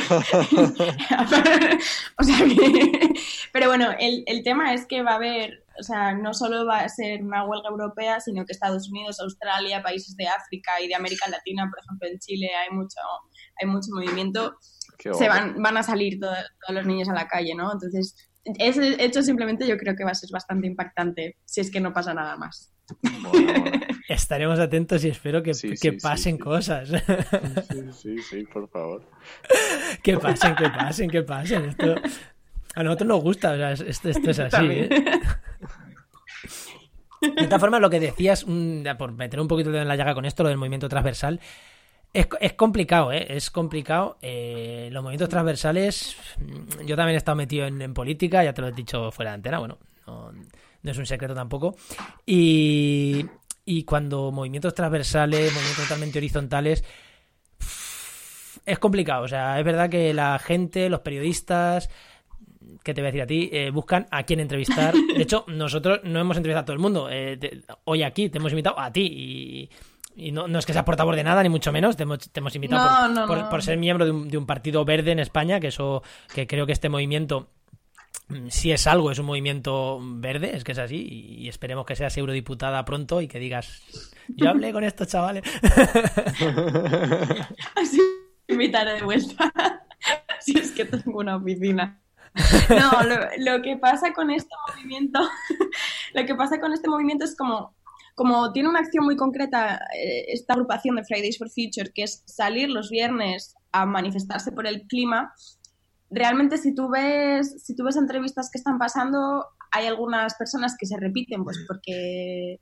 [2.18, 3.10] o sea que,
[3.52, 6.80] pero bueno, el, el tema es que va a haber, o sea, no solo va
[6.80, 10.94] a ser una huelga europea, sino que Estados Unidos, Australia, países de África y de
[10.94, 12.98] América Latina, por ejemplo, en Chile hay mucho,
[13.60, 14.56] hay mucho movimiento
[15.12, 16.32] se van, van a salir todo-
[16.66, 17.70] todos los niños a la calle, ¿no?
[17.72, 18.25] Entonces,
[18.58, 21.92] ese hecho simplemente yo creo que va a ser bastante impactante si es que no
[21.92, 22.72] pasa nada más.
[23.20, 23.80] Mola, mola.
[24.08, 26.42] Estaremos atentos y espero que, Sí, que sí, pasen sí.
[26.42, 26.88] cosas.
[26.88, 26.96] Sí,
[27.92, 29.02] sí, sí, por favor.
[30.02, 31.64] que pasen, que pasen, que pasen.
[31.64, 31.94] Esto
[32.76, 34.64] a nosotros nos gusta, o sea, es- esto, esto es así.
[34.70, 34.88] ¿eh?
[37.20, 40.24] De esta forma, lo que decías, mm, por meter un poquito en la llaga con
[40.26, 41.40] esto, lo del movimiento transversal,
[42.12, 43.26] es, es complicado, ¿eh?
[43.28, 44.16] Es complicado.
[44.22, 46.16] Eh, los movimientos transversales,
[46.86, 49.34] yo también he estado metido en, en política, ya te lo he dicho fuera de
[49.36, 51.76] antena, bueno, no, no es un secreto tampoco.
[52.24, 53.24] Y,
[53.64, 56.84] y cuando movimientos transversales, movimientos totalmente horizontales,
[58.64, 59.24] es complicado.
[59.24, 61.88] O sea, es verdad que la gente, los periodistas,
[62.82, 63.48] ¿qué te voy a decir a ti?
[63.52, 64.94] Eh, buscan a quién entrevistar.
[64.94, 67.08] De hecho, nosotros no hemos entrevistado a todo el mundo.
[67.10, 69.70] Eh, te- hoy aquí te hemos invitado a ti y,
[70.16, 71.96] y no, no es que seas portavoz de nada, ni mucho menos.
[71.96, 73.48] Te hemos, te hemos invitado No, por, no, por- no.
[73.50, 76.02] por ser miembro de un, de un partido verde en España, que eso,
[76.34, 77.50] que creo que este movimiento
[78.28, 81.86] mm, si es algo, es un movimiento verde, es que es así, y, y esperemos
[81.86, 83.82] que seas eurodiputada pronto y que digas,
[84.28, 85.44] yo hablé con estos chavales.
[87.74, 88.00] Así
[88.48, 89.52] me invitaré de vuelta.
[90.40, 92.00] si es que tengo una oficina.
[92.68, 95.20] No, lo, lo que pasa con este movimiento,
[96.14, 97.74] lo que pasa con este movimiento es como,
[98.16, 102.22] como tiene una acción muy concreta eh, esta agrupación de Fridays for Future, que es
[102.24, 105.34] salir los viernes a manifestarse por el clima.
[106.10, 110.86] Realmente, si tú ves, si tú ves entrevistas que están pasando, hay algunas personas que
[110.86, 112.58] se repiten, pues porque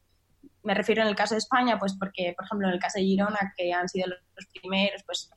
[0.65, 3.05] me refiero en el caso de España, pues porque, por ejemplo, en el caso de
[3.05, 5.31] Girona, que han sido los primeros, pues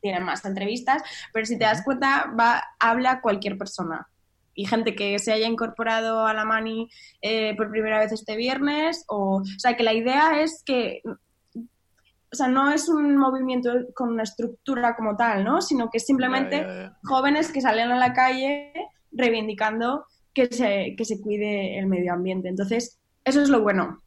[0.00, 4.08] tienen más entrevistas, pero si te das cuenta, va, habla cualquier persona.
[4.54, 6.88] Y gente que se haya incorporado a la Mani
[7.20, 12.34] eh, por primera vez este viernes, o, o sea, que la idea es que, o
[12.34, 15.60] sea, no es un movimiento con una estructura como tal, ¿no?
[15.60, 18.72] Sino que es simplemente jóvenes que salen a la calle
[19.12, 22.48] reivindicando que se, que se cuide el medio ambiente.
[22.48, 24.02] Entonces, eso es lo bueno.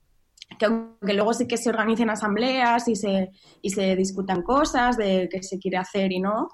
[0.60, 3.32] Que aunque luego sí que se organicen asambleas y se,
[3.62, 6.50] y se discutan cosas de qué se quiere hacer y no,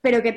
[0.00, 0.32] pero que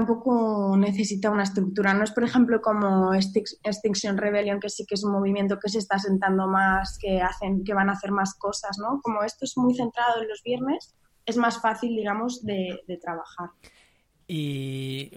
[0.00, 1.92] tampoco necesita una estructura.
[1.92, 5.68] No es, por ejemplo, como Extinc- Extinction Rebellion, que sí que es un movimiento que
[5.68, 9.00] se está sentando más, que, hacen, que van a hacer más cosas, ¿no?
[9.02, 10.94] Como esto es muy centrado en los viernes,
[11.26, 13.50] es más fácil, digamos, de, de trabajar.
[14.26, 15.10] Y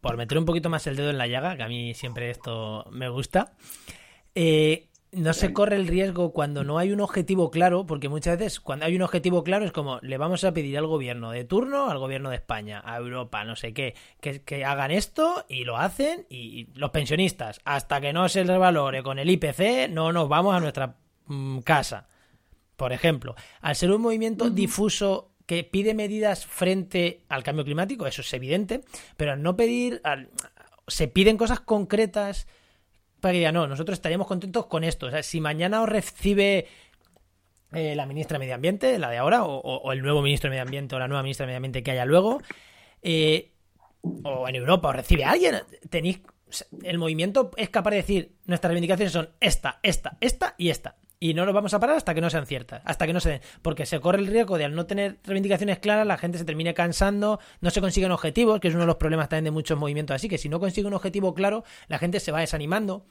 [0.00, 2.86] por meter un poquito más el dedo en la llaga, que a mí siempre esto
[2.90, 3.52] me gusta,
[4.34, 8.60] eh, no se corre el riesgo cuando no hay un objetivo claro, porque muchas veces
[8.60, 11.88] cuando hay un objetivo claro es como le vamos a pedir al gobierno de turno,
[11.90, 15.78] al gobierno de España, a Europa, no sé qué, que, que hagan esto y lo
[15.78, 20.28] hacen y los pensionistas, hasta que no se les valore con el IPC, no nos
[20.28, 22.06] vamos a nuestra mm, casa.
[22.76, 28.20] Por ejemplo, al ser un movimiento difuso que pide medidas frente al cambio climático, eso
[28.20, 28.82] es evidente,
[29.16, 30.28] pero al no pedir, al-
[30.86, 32.46] se piden cosas concretas
[33.20, 35.06] para que digan, no, nosotros estaríamos contentos con esto.
[35.06, 36.66] O sea, si mañana os recibe
[37.72, 40.62] eh, la ministra de Medio Ambiente, la de ahora, o, el nuevo ministro de Medio
[40.62, 42.40] Ambiente o la nueva ministra de Medio Ambiente que haya luego,
[43.02, 43.52] eh,
[44.02, 45.56] o en Europa, o recibe a alguien,
[45.90, 46.20] tenéis.
[46.82, 50.96] El movimiento es capaz de decir: nuestras reivindicaciones son esta, esta, esta y esta.
[51.20, 53.30] Y no nos vamos a parar hasta que no sean ciertas, hasta que no se
[53.30, 53.40] den.
[53.60, 56.74] Porque se corre el riesgo de al no tener reivindicaciones claras, la gente se termine
[56.74, 60.14] cansando, no se consiguen objetivos, que es uno de los problemas también de muchos movimientos
[60.14, 63.04] así, que si no consigue un objetivo claro, la gente se va desanimando.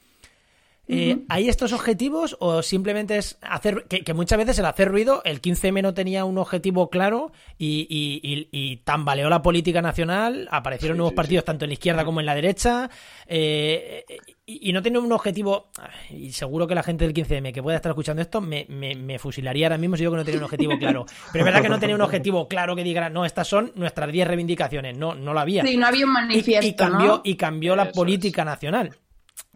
[0.88, 5.42] Eh, ¿Hay estos objetivos o simplemente es hacer, que, muchas veces el hacer ruido, el
[5.42, 11.44] 15M no tenía un objetivo claro y, y, tambaleó la política nacional, aparecieron nuevos partidos
[11.44, 12.88] tanto en la izquierda como en la derecha
[13.26, 14.06] eh,
[14.46, 15.70] y, no tenía un objetivo,
[16.08, 19.66] y seguro que la gente del 15M que pueda estar escuchando esto me, me, fusilaría
[19.66, 21.04] ahora mismo si yo que no tenía un objetivo claro.
[21.32, 24.10] Pero es verdad que no tenía un objetivo claro que diga, no, estas son nuestras
[24.10, 25.66] 10 reivindicaciones, no, no lo había.
[25.66, 26.66] Sí, no había un manifiesto.
[26.66, 28.96] Y, cambió, y cambió la política nacional.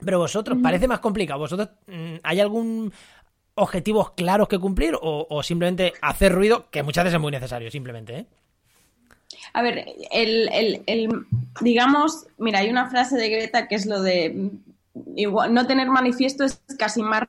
[0.04, 1.40] Pero vosotros, parece más complicado.
[1.40, 2.92] ¿Vosotros mm, hay algún
[3.54, 8.18] objetivos claros que cumplir o, simplemente hacer ruido, que muchas veces es muy necesario, simplemente?
[8.18, 8.26] ¿eh?
[9.52, 11.26] A ver, el,
[11.60, 14.50] digamos, mira, hay una frase de Greta que es lo de
[15.16, 17.24] igual, no tener manifiesto es casi más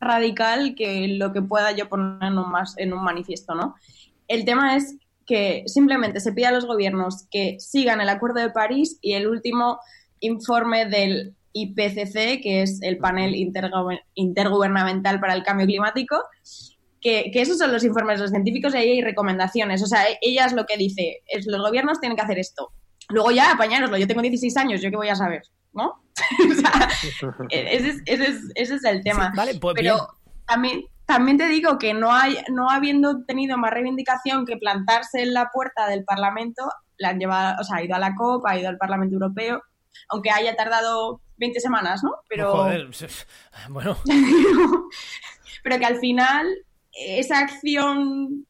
[0.00, 3.76] radical que lo que pueda yo poner en un, en un manifiesto, ¿no?
[4.28, 8.50] El tema es que simplemente se pide a los gobiernos que sigan el Acuerdo de
[8.50, 9.78] París y el último
[10.20, 13.34] informe del IPCC, que es el panel
[14.14, 16.16] intergubernamental para el cambio climático,
[17.02, 19.82] que, esos son los informes de los científicos y ahí hay recomendaciones.
[19.82, 22.72] O sea, ella es lo que dice, es, los gobiernos tienen que hacer esto.
[23.08, 25.42] Luego ya, apañároslo, yo tengo 16 años, ¿yo qué voy a saber?
[25.72, 26.02] ¿No?
[26.50, 26.88] o sea,
[27.50, 28.00] ese,
[28.54, 29.32] es, el tema.
[29.34, 30.06] vale, pues Pero
[30.46, 35.34] también, también te digo que no, hay, no habiendo tenido más reivindicación que plantarse en
[35.34, 36.62] la puerta del Parlamento,
[36.98, 39.62] la han llevado, o sea, ha ido a la COP, ha ido al Parlamento Europeo,
[40.08, 42.12] aunque haya tardado 20 semanas, ¿no?
[42.28, 42.52] Pero.
[42.52, 42.88] Joder,
[43.68, 43.96] bueno.
[45.62, 46.46] pero que al final
[46.92, 48.46] esa acción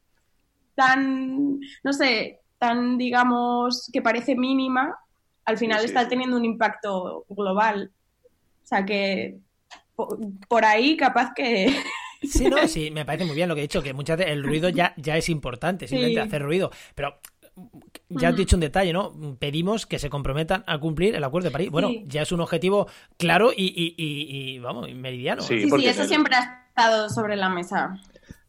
[0.75, 4.97] tan, no sé, tan, digamos, que parece mínima,
[5.45, 7.91] al final está teniendo un impacto global.
[8.63, 9.37] O sea que
[9.95, 11.75] por, ahí capaz que...
[12.21, 14.43] Sí, no, sí, me parece muy bien lo que he dicho, que muchas veces el
[14.43, 16.71] ruido ya, ya es importante, simplemente hacer ruido.
[16.95, 17.19] Pero
[18.09, 19.11] ya has dicho un detalle, ¿no?
[19.39, 21.69] Pedimos que se comprometan a cumplir el Acuerdo de París.
[21.71, 22.87] Bueno, ya es un objetivo
[23.17, 25.41] claro y, y, y, vamos, meridiano.
[25.41, 27.99] Sí, sí, eso siempre ha estado sobre la mesa.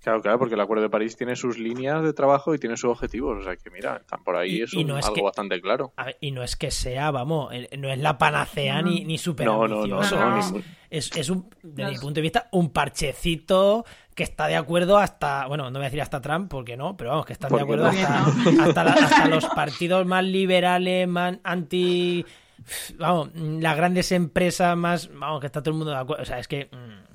[0.04, 2.90] Claro, claro, porque el Acuerdo de París tiene sus líneas de trabajo y tiene sus
[2.90, 3.38] objetivos.
[3.40, 5.94] O sea que, mira, están por ahí, es, algo bastante claro.
[6.20, 9.86] y no es que sea, vamos, no es la panacea ni, ni súper no, no,
[9.86, 10.02] no,
[10.90, 15.46] es, es un, desde mi punto de vista, un parchecito que está de acuerdo hasta,
[15.46, 17.86] bueno, no voy a decir hasta Trump, porque no, pero vamos, que están de acuerdo
[17.86, 22.26] hasta, hasta, los partidos más liberales, más anti
[22.98, 26.22] vamos, las grandes empresas más, vamos, que está todo el mundo de acuerdo.
[26.22, 27.13] O sea, es que mm,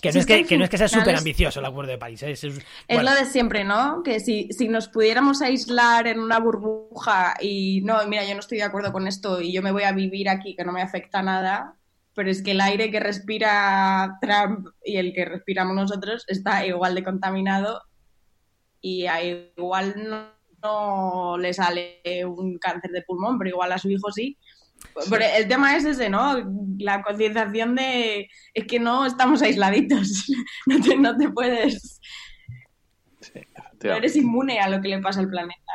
[0.00, 2.22] que no, es que, no es que sea súper ambicioso el Acuerdo de París.
[2.22, 2.32] ¿eh?
[2.32, 4.02] Es, lo de siempre, ¿no?
[4.02, 8.58] Que si, si nos pudiéramos aislar en una burbuja y no, mira, yo no estoy
[8.58, 11.22] de acuerdo con esto y yo me voy a vivir aquí, que no me afecta
[11.22, 11.74] nada,
[12.14, 16.94] pero es que el aire que respira Trump y el que respiramos nosotros está igual
[16.94, 17.82] de contaminado
[18.80, 20.28] y a igual no,
[20.62, 24.36] no le sale un cáncer de pulmón, pero igual a su hijo sí
[25.36, 26.36] el tema es ese, ¿no?
[26.78, 30.26] La concienciación de es que no estamos aisladitos,
[30.66, 32.00] no te, no te puedes...
[33.82, 35.72] no eres inmune a lo que le pasa al planeta.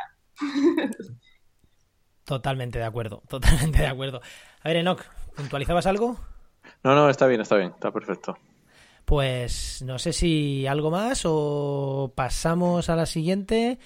[2.25, 4.21] Totalmente de acuerdo, totalmente de acuerdo.
[4.62, 5.03] A ver, Enoch,
[5.36, 6.19] ¿puntualizabas algo?
[6.83, 8.38] No, no, está bien, está bien, está perfecto.
[9.06, 13.78] Pues no sé si algo más o pasamos a la siguiente.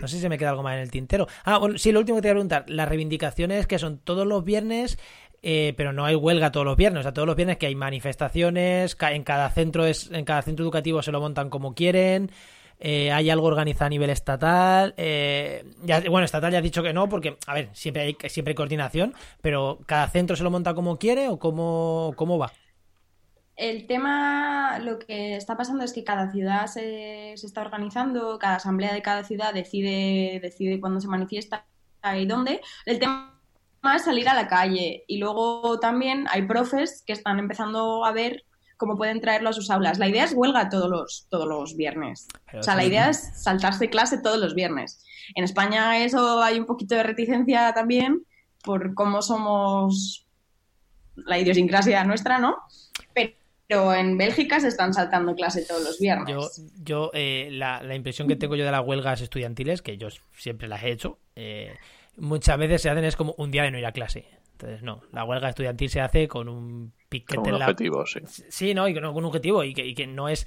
[0.00, 1.26] No sé si me queda algo más en el tintero.
[1.44, 2.64] Ah, bueno, sí, lo último que te voy a preguntar.
[2.68, 4.98] Las reivindicaciones que son todos los viernes,
[5.42, 7.00] eh, pero no hay huelga todos los viernes.
[7.00, 10.64] O sea, todos los viernes que hay manifestaciones, en cada centro es, en cada centro
[10.64, 12.30] educativo se lo montan como quieren.
[12.78, 14.92] Eh, hay algo organizado a nivel estatal.
[14.98, 15.64] Eh,
[16.10, 19.14] bueno, estatal ya has dicho que no, porque, a ver, siempre hay, siempre hay coordinación,
[19.40, 22.52] pero ¿cada centro se lo monta como quiere o cómo, cómo va?
[23.56, 28.92] El tema, lo que está pasando es que cada ciudad se, está organizando, cada asamblea
[28.92, 31.64] de cada ciudad decide, decide cuándo se manifiesta
[32.16, 32.60] y dónde.
[32.84, 33.32] El tema
[33.94, 38.44] es salir a la calle y luego también hay profes que están empezando a ver
[38.76, 39.98] cómo pueden traerlo a sus aulas.
[39.98, 42.28] La idea es huelga todos los, todos los viernes.
[42.52, 45.02] o sea, la idea es saltarse clase todos los viernes.
[45.34, 48.26] En España eso hay un poquito de reticencia también
[48.62, 50.26] por cómo somos
[51.14, 52.58] la idiosincrasia nuestra, ¿no?
[53.14, 53.32] pero
[53.68, 56.28] en Bélgica se están saltando clase todos los viernes.
[56.32, 56.48] Yo,
[56.82, 60.68] yo eh, la, la, impresión que tengo yo de las huelgas estudiantiles, que yo siempre
[60.68, 61.74] las he hecho, eh,
[62.16, 64.26] muchas veces se hacen es como un día de no ir a clase.
[64.52, 68.20] Entonces, no, la huelga estudiantil se hace con un piquete con un objetivo, sí.
[68.48, 70.46] Sí, no, y con un objetivo y que, y que no es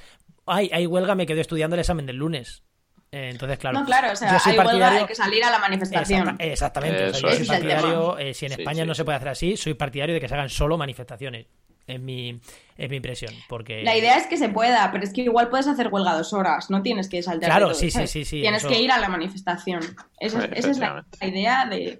[0.49, 2.63] ay, hay huelga, me quedo estudiando el examen del lunes.
[3.11, 3.79] Eh, entonces, claro.
[3.79, 6.21] No, claro, o sea, yo soy hay huelga, hay que salir a la manifestación.
[6.21, 7.05] Exacta- exactamente.
[7.05, 8.87] o sea, Eso yo soy partidario, eh, si en Sí, España sí.
[8.87, 11.47] no se puede hacer así, soy partidario de que se hagan solo manifestaciones.
[11.89, 12.39] Es mi,
[12.77, 13.33] es mi impresión.
[13.47, 13.81] Porque...
[13.81, 16.69] La idea es que se pueda, pero es que igual puedes hacer huelga dos horas,
[16.69, 17.49] no tienes que saltar.
[17.49, 19.81] Claro, sí, sí, sí, sí, Tienes eso- que ir a la manifestación.
[20.19, 21.97] Esa es, esa es la, idea de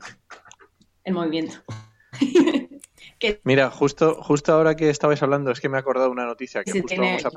[1.03, 1.55] el movimiento.
[3.19, 6.25] que Mira, justo, justo ahora que estabais hablando, es que me he acordado de una
[6.25, 7.31] noticia que se justo tiene- vamos a,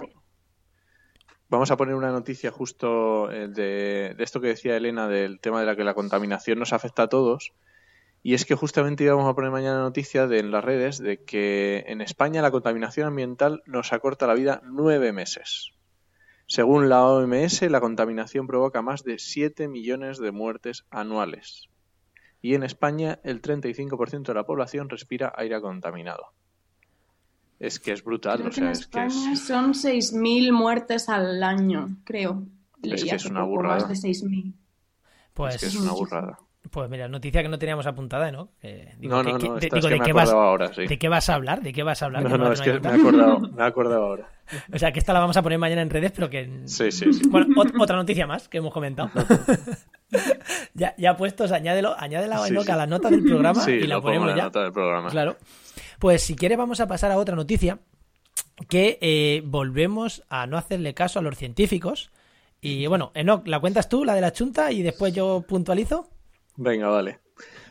[1.49, 5.61] vamos a poner una noticia justo eh, de, de esto que decía Elena del tema
[5.61, 7.53] de la que la contaminación nos afecta a todos.
[8.23, 11.85] Y es que justamente íbamos a poner mañana noticia de, en las redes de que
[11.89, 15.73] en España la contaminación ambiental nos acorta la vida nueve meses.
[16.47, 21.69] Según la OMS, la contaminación provoca más de 7 millones de muertes anuales.
[22.43, 26.33] Y en España, el 35% de la población respira aire contaminado.
[27.59, 29.47] Es que es brutal, creo o que en sea, que España es...
[29.47, 32.43] son 6.000 muertes al año, creo.
[32.83, 33.87] Es que es una burrada.
[33.87, 34.53] Más de 6.000.
[35.33, 36.39] Pues, es que es una burrada.
[36.71, 38.51] Pues mira, noticia que no teníamos apuntada, ¿no?
[38.63, 40.29] Eh, digo, No, ¿qué- no, no, de- esta es digo, que ¿de me qué vas-
[40.29, 40.87] acordado ahora, sí.
[40.87, 41.61] ¿De qué vas a hablar?
[41.63, 42.23] ¿De qué vas a hablar?
[42.23, 44.29] No, no, no es me que he me he acordado, me he acordado ahora.
[44.75, 46.63] O sea, que esta la vamos a poner mañana en redes, pero que...
[46.67, 47.29] Sí, sí, sí.
[47.29, 49.11] Bueno, ot- otra noticia más que hemos comentado.
[50.75, 52.71] ya, ya puestos, añádelo, añádela Sí, sí.
[52.71, 54.43] a la nota del programa Sí, y la lo pongo ponemos la ya.
[54.45, 55.09] nota del programa.
[55.11, 55.37] Claro.
[55.99, 57.79] Pues si quieres vamos a pasar a otra noticia
[58.69, 62.11] que eh, volvemos a no hacerle caso a los científicos.
[62.61, 66.09] Y bueno, Enoch, ¿la cuentas tú, la de la chunta, y después yo puntualizo?
[66.57, 67.21] Venga, vale.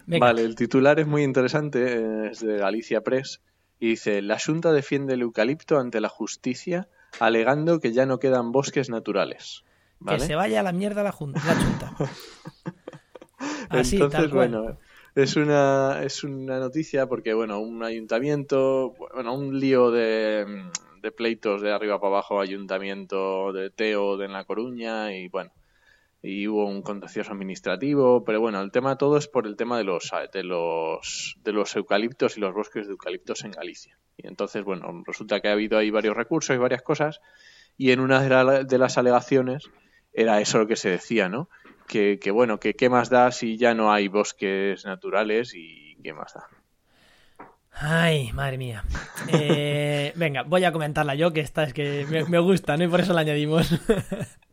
[0.07, 0.25] Venga.
[0.27, 3.41] Vale, el titular es muy interesante, es de Galicia Press,
[3.79, 6.87] y dice, la Junta defiende el eucalipto ante la justicia
[7.19, 9.63] alegando que ya no quedan bosques naturales.
[9.99, 10.19] ¿Vale?
[10.19, 12.09] Que se vaya a la mierda la, jun- la.
[13.69, 14.49] Así, Entonces, tal cual.
[14.51, 14.77] bueno,
[15.15, 20.69] es una, es una noticia porque, bueno, un ayuntamiento, bueno, un lío de,
[21.01, 25.51] de pleitos de arriba para abajo, ayuntamiento de Teo de en La Coruña y, bueno,
[26.23, 29.83] y hubo un contencioso administrativo, pero bueno, el tema todo es por el tema de
[29.83, 33.97] los, de los, de los eucaliptos y los bosques de eucaliptos en Galicia.
[34.17, 37.21] Y entonces, bueno, resulta que ha habido ahí varios recursos y varias cosas,
[37.77, 39.63] y en una de, la- de las alegaciones
[40.13, 41.49] era eso lo que se decía, ¿no?
[41.87, 46.33] Que, bueno, que qué más da si ya no hay bosques naturales y qué más
[46.33, 46.47] da.
[47.73, 48.83] Ay, madre mía.
[49.27, 52.83] Eh, venga, voy a comentarla yo, que esta es que me, me gusta, ¿no?
[52.83, 53.71] Y por eso la añadimos.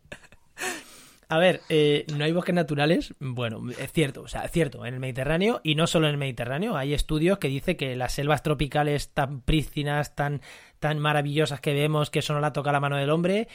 [1.31, 3.15] A ver, eh, no hay bosques naturales.
[3.19, 6.19] Bueno, es cierto, o sea, es cierto, en el Mediterráneo y no solo en el
[6.19, 6.77] Mediterráneo.
[6.77, 10.41] Hay estudios que dicen que las selvas tropicales tan prístinas, tan,
[10.79, 13.49] tan maravillosas que vemos, que eso no la toca la mano del hombre.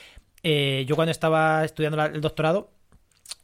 [0.44, 2.72] eh, yo cuando estaba estudiando el doctorado,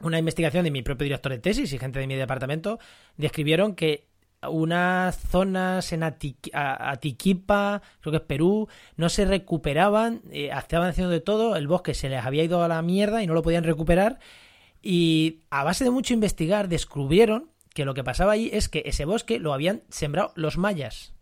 [0.01, 2.79] una investigación de mi propio director de tesis y gente de mi departamento
[3.17, 4.08] describieron que
[4.47, 11.19] unas zonas en Atiquipa, creo que es Perú, no se recuperaban, eh, estaban haciendo de
[11.19, 14.19] todo, el bosque se les había ido a la mierda y no lo podían recuperar.
[14.81, 19.05] Y a base de mucho investigar, descubrieron que lo que pasaba ahí es que ese
[19.05, 21.13] bosque lo habían sembrado los mayas.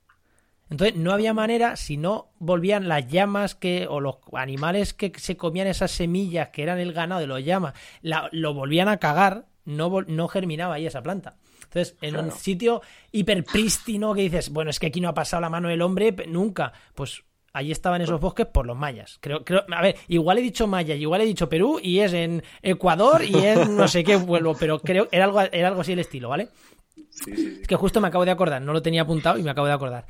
[0.70, 5.38] Entonces no había manera si no volvían las llamas que o los animales que se
[5.38, 9.46] comían esas semillas que eran el ganado de los llamas, la- lo volvían a cagar,
[9.66, 11.36] no, no germinaba ahí esa planta.
[11.78, 15.42] Entonces, en un sitio hiper prístino que dices, bueno, es que aquí no ha pasado
[15.42, 17.24] la mano del hombre nunca, pues
[17.54, 19.18] allí estaban esos bosques por los mayas.
[19.22, 22.44] Creo, creo, a ver, igual he dicho maya, igual he dicho Perú y es en
[22.62, 26.00] Ecuador y es no sé qué vuelvo, pero creo era algo era algo así el
[26.00, 26.50] estilo, ¿vale?
[26.94, 27.58] Sí, sí, sí.
[27.62, 29.74] Es que justo me acabo de acordar, no lo tenía apuntado y me acabo de
[29.74, 30.06] acordar.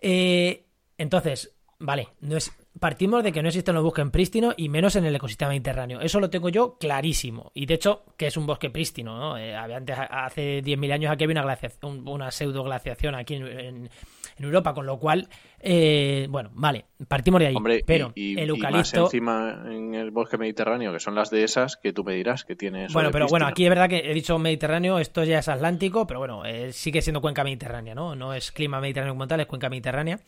[0.00, 0.64] Eh,
[0.98, 5.04] entonces, vale, no es, partimos de que no existen los bosques prístinos y menos en
[5.04, 6.00] el ecosistema mediterráneo.
[6.00, 7.50] Eso lo tengo yo clarísimo.
[7.54, 9.36] Y de hecho, que es un bosque prístino, ¿no?
[9.38, 13.90] Eh, había antes, hace 10.000 años aquí había una, glaciación, una pseudoglaciación aquí en, en-
[14.38, 17.54] en Europa, con lo cual, eh, bueno, vale, partimos de ahí.
[17.56, 19.04] Hombre, pero y, el y más eucalipto...
[19.04, 22.56] encima en el bosque mediterráneo, que son las de esas, que tú me dirás que
[22.56, 25.48] tiene eso Bueno, pero bueno, aquí es verdad que he dicho Mediterráneo, esto ya es
[25.48, 28.16] Atlántico, pero bueno, eh, sigue siendo cuenca mediterránea, ¿no?
[28.16, 30.20] No es clima mediterráneo como tal, es cuenca mediterránea.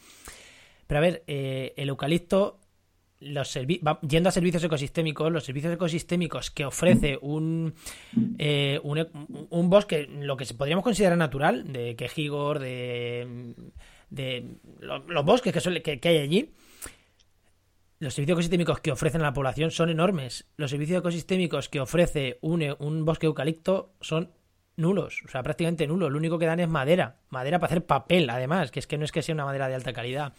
[0.92, 2.60] Pero a ver, eh, el eucalipto,
[3.20, 7.72] los va- yendo a servicios ecosistémicos, los servicios ecosistémicos que ofrece un,
[8.38, 9.08] eh, un, e-
[9.48, 13.54] un bosque, lo que podríamos considerar natural, de quejigor, de,
[14.10, 14.44] de
[14.80, 16.50] lo- los bosques que- que hay allí,
[17.98, 20.44] los servicios ecosistémicos que ofrecen a la población son enormes.
[20.58, 24.30] Los servicios ecosistémicos que ofrece un, e- un bosque eucalipto son
[24.76, 26.10] nulos, o sea, prácticamente nulos.
[26.10, 29.06] Lo único que dan es madera, madera para hacer papel, además, que es que no
[29.06, 30.34] es que sea una madera de alta calidad.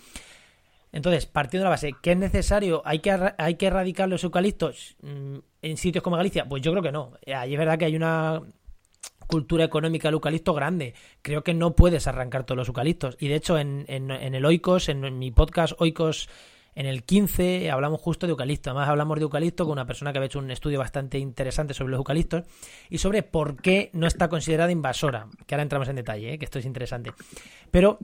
[0.94, 2.82] Entonces, partiendo de la base, ¿qué es necesario?
[2.86, 6.46] ¿Hay que, hay que erradicar los eucaliptos mm, en sitios como Galicia?
[6.48, 7.12] Pues yo creo que no.
[7.36, 8.42] Allí es verdad que hay una
[9.28, 10.94] cultura económica del eucalipto grande.
[11.22, 13.18] Creo que no puedes arrancar todos los eucaliptos.
[13.20, 16.30] Y de hecho, en, en- en el Oikos, en, mi podcast Oikos
[16.76, 18.72] en el 15 hablamos justo de eucalipto.
[18.72, 21.92] Además, hablamos de eucalipto con una persona que había hecho un estudio bastante interesante sobre
[21.92, 22.44] los eucaliptos
[22.90, 25.28] y sobre por qué no está considerada invasora.
[25.48, 26.38] Que ahora entramos en detalle, ¿eh?
[26.40, 27.12] que esto es interesante.
[27.72, 28.00] Pero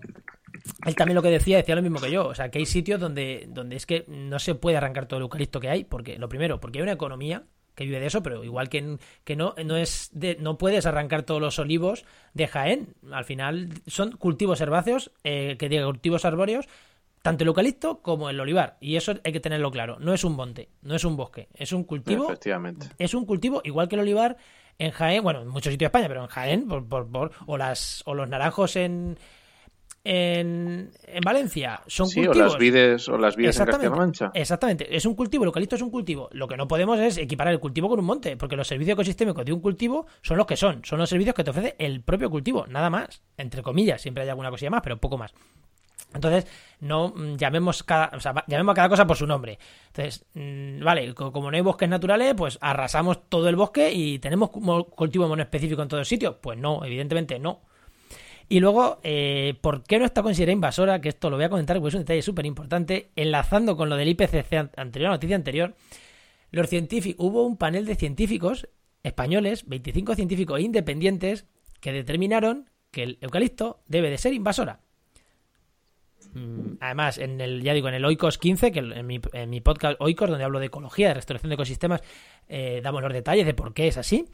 [0.85, 2.27] él también lo que decía, decía lo mismo que yo.
[2.27, 5.23] O sea, que hay sitios donde, donde es que no se puede arrancar todo el
[5.23, 5.83] eucalipto que hay.
[5.83, 7.43] Porque, lo primero, porque hay una economía
[7.75, 11.23] que vive de eso, pero igual que, que no, no es de, no puedes arrancar
[11.23, 12.95] todos los olivos de Jaén.
[13.11, 16.67] Al final son cultivos herbáceos, eh, que diga cultivos arbóreos,
[17.21, 18.77] tanto el eucalipto como el olivar.
[18.81, 19.97] Y eso hay que tenerlo claro.
[19.99, 22.25] No es un monte, no es un bosque, es un cultivo.
[22.25, 22.87] Efectivamente.
[22.97, 24.35] Es un cultivo igual que el olivar
[24.77, 27.57] en Jaén, bueno, en muchos sitios de España, pero en Jaén, por, por, por, o
[27.57, 29.17] las o los naranjos en,
[30.03, 32.51] en, en Valencia son Sí, o cultivos.
[32.53, 34.31] las vides, o las vides en Exactamente, Castilla-La Mancha.
[34.33, 36.29] Exactamente, es un cultivo, el eucalipto es un cultivo.
[36.31, 39.45] Lo que no podemos es equiparar el cultivo con un monte, porque los servicios ecosistémicos
[39.45, 42.29] de un cultivo son los que son, son los servicios que te ofrece el propio
[42.29, 45.33] cultivo, nada más, entre comillas, siempre hay alguna cosilla más, pero poco más.
[46.13, 46.47] Entonces,
[46.79, 49.59] no mm, llamemos cada, o sea, llamemos a cada cosa por su nombre.
[49.87, 54.17] Entonces, mm, vale, co- como no hay bosques naturales, pues arrasamos todo el bosque y
[54.17, 56.37] tenemos cultivo monoespecífico en todos sitios.
[56.41, 57.61] Pues no, evidentemente no.
[58.51, 61.01] Y luego, eh, ¿por qué no está considerada invasora?
[61.01, 63.11] Que esto lo voy a comentar porque es un detalle súper importante.
[63.15, 65.75] Enlazando con lo del IPCC an- anterior, la noticia anterior,
[66.51, 68.67] los científicos, hubo un panel de científicos
[69.03, 71.45] españoles, 25 científicos independientes,
[71.79, 74.79] que determinaron que el eucalipto debe de ser invasora.
[76.33, 79.61] Mm, Además, en el, ya digo, en el Oikos 15, que en mi, en mi
[79.61, 82.01] podcast Oikos, donde hablo de ecología, de restauración de ecosistemas,
[82.47, 84.25] eh, damos los detalles de por qué es así.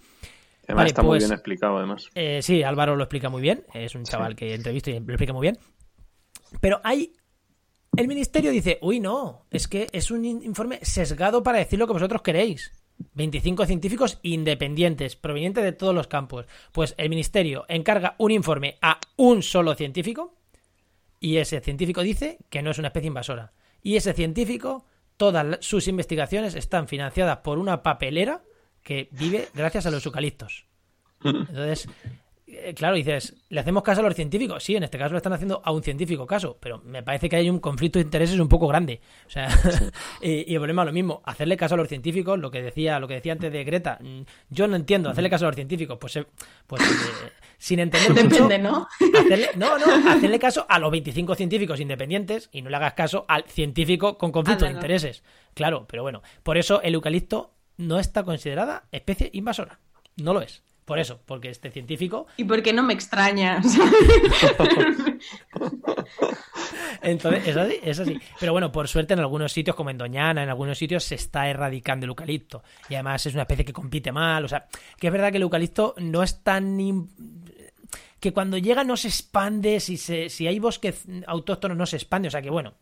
[0.68, 2.10] Además Vale, está muy pues- bien explicado, además.
[2.16, 3.64] Eh, sí, Álvaro lo explica muy bien.
[3.74, 5.58] Es un chaval que entrevisto y lo explica muy bien.
[6.62, 7.14] Pero hay.
[7.96, 11.88] El ministerio dice: Uy, no, es que es un in- informe sesgado para decir lo
[11.88, 12.72] que vosotros queréis.
[13.14, 16.46] 25 científicos independientes, provenientes de todos los campos.
[16.72, 20.34] Pues el ministerio encarga un informe a un solo científico
[21.20, 23.54] y ese científico dice que no es una especie invasora.
[23.82, 24.86] Y ese científico,
[25.18, 28.44] todas sus investigaciones están financiadas por una papelera
[28.86, 30.68] que vive gracias a los eucaliptos.
[31.24, 31.90] Entonces,
[32.46, 34.64] eh, claro, dices, ¿le hacemos caso a los científicos?
[34.64, 37.36] Sí, en este caso le están haciendo a un científico caso, pero me parece que
[37.36, 39.02] hay un conflicto de intereses un poco grande.
[39.26, 39.50] O sea,
[40.22, 43.00] y, y el problema es lo mismo, hacerle caso a los científicos, lo que decía,
[43.00, 44.22] lo que decía antes de Greta, mm,
[44.52, 46.28] yo no entiendo, hacerle caso a los científicos, pues, eh,
[46.68, 48.88] pues eh, sin entender mucho, Depende, ¿no?
[49.18, 53.26] hacerle, no, no, hacerle caso a los 25 científicos independientes y no le hagas caso
[53.28, 55.24] al científico con conflicto Ah, de no, intereses.
[55.56, 59.80] Claro, pero bueno, por eso el eucalipto no está considerada especie invasora.
[60.18, 60.64] No lo es.
[60.86, 63.60] Por eso, porque este científico ¿Y por qué no me extraña?
[67.02, 68.20] Entonces, es así, es así.
[68.40, 71.50] Pero bueno, por suerte en algunos sitios, como en Doñana, en algunos sitios se está
[71.50, 72.64] erradicando el eucalipto.
[72.88, 74.46] Y además es una especie que compite mal.
[74.46, 74.68] O sea,
[75.00, 76.78] que es verdad que el eucalipto no es tan...
[78.20, 82.28] que cuando llega no se expande, si, se, si hay bosques autóctonos no se expande.
[82.28, 82.76] O sea que bueno,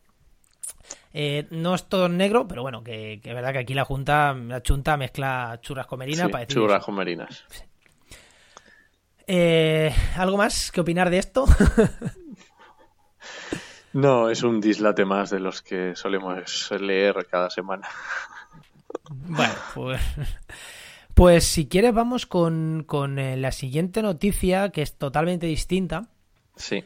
[1.14, 4.34] eh, no es todo negro, pero bueno, que, que es verdad que aquí la Junta,
[4.34, 6.56] la Junta mezcla churrasco merina Sí, para decir...
[6.56, 6.86] churras eso.
[6.88, 7.46] con merinas.
[9.28, 11.46] Eh, ¿Algo más que opinar de esto?
[13.94, 17.88] No, es un dislate más de los que solemos leer cada semana.
[19.10, 20.02] Bueno, pues,
[21.14, 26.08] pues si quieres vamos con, con eh, la siguiente noticia que es totalmente distinta.
[26.56, 26.84] Sí.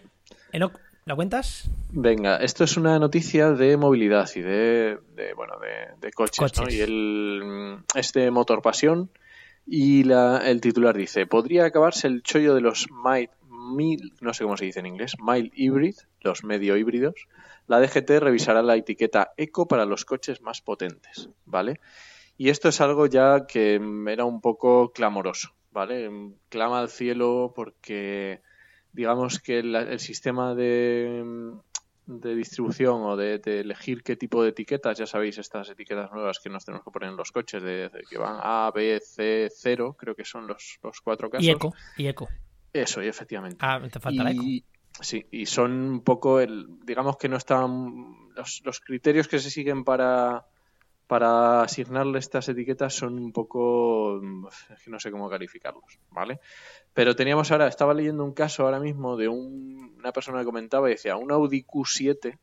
[1.07, 1.69] ¿La cuentas?
[1.89, 6.69] Venga, esto es una noticia de movilidad y de, de, bueno, de, de coches, ¿no?
[6.69, 9.09] Y el, es de Motor Pasión
[9.65, 14.43] y la, el titular dice, podría acabarse el chollo de los mild, mil, no sé
[14.43, 17.27] cómo se dice en inglés, mild hybrid, los medio híbridos.
[17.67, 21.79] La DGT revisará la etiqueta eco para los coches más potentes, ¿vale?
[22.37, 23.75] Y esto es algo ya que
[24.07, 26.09] era un poco clamoroso, ¿vale?
[26.49, 28.41] Clama al cielo porque
[28.97, 34.41] digamos que el, el sistema de, mm, de distribución o de, de elegir qué tipo
[34.41, 37.61] de etiquetas, ya sabéis, estas etiquetas nuevas que nos tenemos que poner en los coches,
[37.61, 41.45] de, de que van A, B, C, 0, creo que son los, los cuatro casos.
[41.45, 42.27] Y eco, y eco.
[42.73, 43.57] Eso, y efectivamente.
[43.59, 44.41] Ah, te falta la eco.
[44.99, 49.51] Sí, y son un poco el, digamos que no están, los, los criterios que se
[49.51, 50.47] siguen para,
[51.07, 54.47] para asignarle estas etiquetas son un poco, mm,
[54.87, 56.39] no sé cómo calificarlos, ¿vale?
[56.93, 60.89] Pero teníamos ahora, estaba leyendo un caso ahora mismo de un- una persona que comentaba
[60.89, 62.37] y decía, un Audi Q7,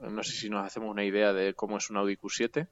[0.00, 2.68] no sé si nos hacemos una idea de cómo es un Audi Q7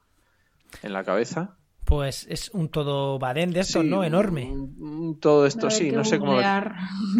[0.82, 1.56] en la cabeza.
[1.84, 4.04] Pues es un todo badén de estos, Sí, ¿no?
[4.04, 4.44] Enorme.
[4.50, 4.74] un-
[5.20, 6.38] todo esto, sí, no sé cómo...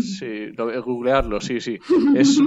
[0.00, 1.78] Sí, lo, googlearlo, sí, sí.
[2.16, 2.40] Es,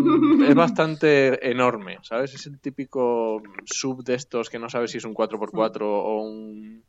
[0.48, 2.34] es bastante enorme, ¿sabes?
[2.34, 6.84] Es el típico sub de estos que no sabes si es un 4x4 o un,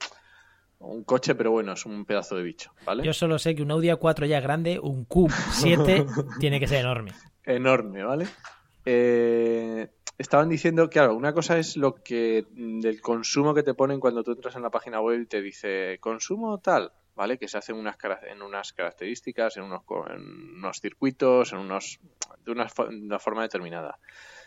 [0.79, 3.05] o un coche, pero bueno, es un pedazo de bicho, ¿vale?
[3.05, 6.81] Yo solo sé que un Audi A4 ya es grande, un Q7 tiene que ser
[6.81, 7.13] enorme.
[7.45, 8.27] Enorme, ¿vale?
[8.91, 14.25] eh, estaban diciendo, claro, una cosa es lo que del consumo que te ponen cuando
[14.25, 17.37] tú entras en la página web y te dice consumo tal, ¿vale?
[17.37, 17.97] Que se hace en unas,
[18.31, 21.99] en unas características, en unos, en unos circuitos, en unos
[22.45, 23.99] de una, de una forma determinada.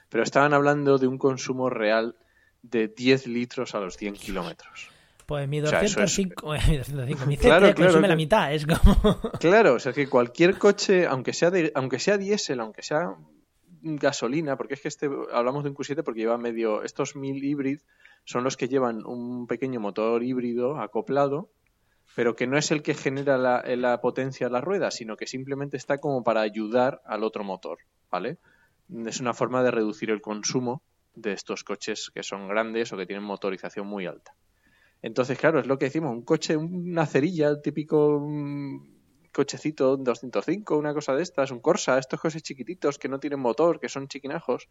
[0.10, 2.16] Pero estaban hablando de un consumo real
[2.64, 4.90] de 10 litros a los 100 kilómetros.
[5.26, 8.66] Pues mi O sea, 205, mi 205, mi Claro, C3 claro, consume la mitad, es
[8.66, 9.20] como...
[9.40, 13.16] Claro, o sea que cualquier coche, aunque sea de, aunque sea diésel, aunque sea
[13.82, 17.80] gasolina, porque es que este hablamos de un Q7 porque lleva medio estos mil hybrid
[18.24, 21.50] son los que llevan un pequeño motor híbrido acoplado,
[22.16, 25.28] pero que no es el que genera la, la potencia de la rueda, sino que
[25.28, 28.38] simplemente está como para ayudar al otro motor, ¿vale?
[29.06, 30.82] Es una forma de reducir el consumo
[31.16, 34.36] de estos coches que son grandes o que tienen motorización muy alta.
[35.02, 40.04] Entonces, claro, es lo que decimos, un coche, una cerilla, el típico mm, cochecito, un
[40.04, 43.90] 205, una cosa de estas, un Corsa, estos coches chiquititos que no tienen motor, que
[43.90, 44.70] son chiquinajos,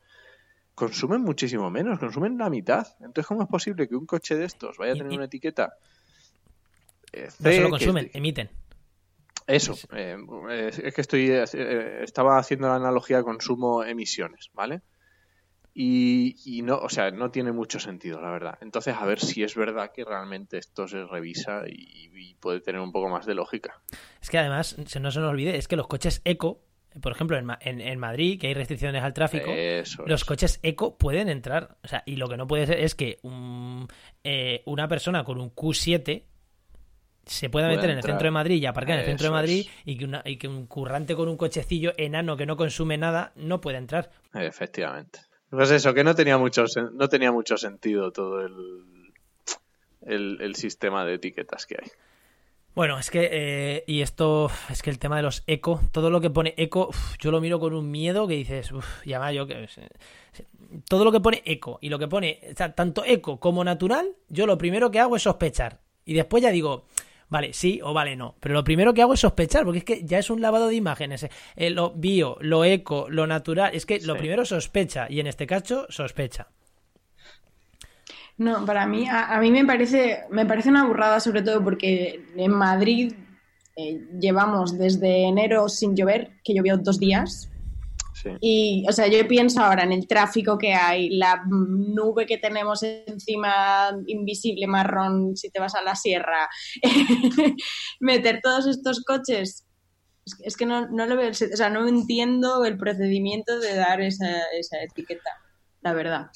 [0.75, 2.87] consumen muchísimo menos, consumen la mitad.
[3.01, 5.75] Entonces, ¿cómo es posible que un coche de estos vaya a tener una etiqueta?
[7.13, 8.51] Eh, No solo que- consumen, emiten.
[9.47, 10.17] Eso, eh,
[10.83, 14.83] es que estoy eh, estaba haciendo la analogía consumo-emisiones, ¿vale?
[15.73, 18.59] Y, y no, o sea, no tiene mucho sentido, la verdad.
[18.61, 22.81] Entonces, a ver si es verdad que realmente esto se revisa y, y puede tener
[22.81, 23.81] un poco más de lógica.
[24.21, 26.61] Es que además, se- no se nos olvide, es que los coches eco,
[27.01, 30.25] por ejemplo, en, en- en Madrid, que hay restricciones al tráfico, Eso los es.
[30.25, 31.77] coches eco pueden entrar.
[31.85, 33.87] O sea, y lo que no puede ser es que un-
[34.25, 36.25] eh, una persona con un Q7
[37.27, 39.31] se pueda Pueda meter en el centro de Madrid y aparcar en el centro de
[39.31, 42.99] Madrid y que, una- y que un currante con un cochecillo enano que no consume
[42.99, 44.11] nada no puede entrar.
[44.35, 45.21] Efectivamente.
[45.51, 49.13] Pues eso, que no tenía mucho, no tenía mucho sentido todo el,
[50.07, 51.91] el, el sistema de etiquetas que hay.
[52.73, 56.21] Bueno, es que, eh, y esto, es que el tema de los eco, todo lo
[56.21, 59.47] que pone eco, uf, yo lo miro con un miedo que dices, uff, además yo
[59.47, 59.69] que...
[60.89, 64.15] Todo lo que pone eco y lo que pone, o sea, tanto eco como natural,
[64.29, 65.81] yo lo primero que hago es sospechar.
[66.05, 66.87] Y después ya digo,
[67.31, 68.35] vale, sí o vale, no.
[68.41, 70.75] Pero lo primero que hago es sospechar, porque es que ya es un lavado de
[70.75, 71.27] imágenes.
[71.57, 71.71] eh.
[71.71, 75.87] Lo bio, lo eco, lo natural, es que lo primero sospecha, y en este caso
[75.89, 76.49] sospecha.
[78.37, 82.25] No, para mí, a, a mí me parece, me parece una burrada, sobre todo porque
[82.37, 83.13] en Madrid
[83.77, 87.51] eh, llevamos desde enero sin llover, que llovió dos días.
[88.23, 88.29] Sí.
[88.41, 92.83] Y, o sea, yo pienso ahora en el tráfico que hay, la nube que tenemos
[92.83, 96.49] encima invisible marrón si te vas a la sierra,
[98.01, 99.67] meter todos estos coches.
[100.45, 104.29] Es que, no, no lo veo, o sea, no entiendo el procedimiento de dar esa,
[104.59, 105.31] esa etiqueta,
[105.81, 106.27] la verdad.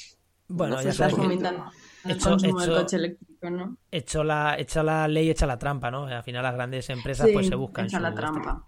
[0.49, 1.70] Bueno, No ya Se sé está sabes, cómo- fomentando
[2.05, 3.76] el Hecho- consumo del hecho- coche eléctrico, ¿no?
[3.91, 6.07] hecho la, hecha la ley, hecha la trampa, ¿no?
[6.07, 7.87] Al final las grandes empresas pues se buscan.
[7.87, 8.66] echa su- la trampa.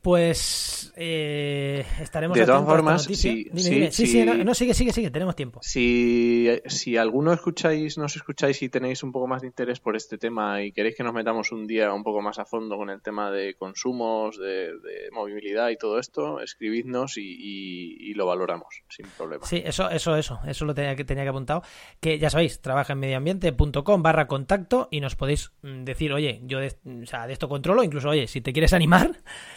[0.00, 3.90] Pues eh, estaremos De todas formas, sí, Dime, sí, dime.
[3.90, 5.58] sí, no, no, sigue, sigue, sigue, tenemos tiempo.
[5.62, 10.16] Si, si alguno escucháis, nos escucháis y tenéis un poco más de interés por este
[10.16, 13.02] tema y queréis que nos metamos un día un poco más a fondo con el
[13.02, 18.68] tema de consumos, de, de movilidad y todo esto, escribidnos y, y- y lo valoramos
[18.88, 19.44] sin problema.
[19.46, 21.62] Sí, eso, eso, eso, eso lo tenía que, tenía que apuntado.
[22.00, 26.60] Que ya sabéis, trabaja en medioambiente.com barra contacto y nos podéis mm, decir, oye, yo
[26.60, 26.68] de,
[27.02, 29.10] o sea, de esto controlo, incluso, oye, si te quieres animar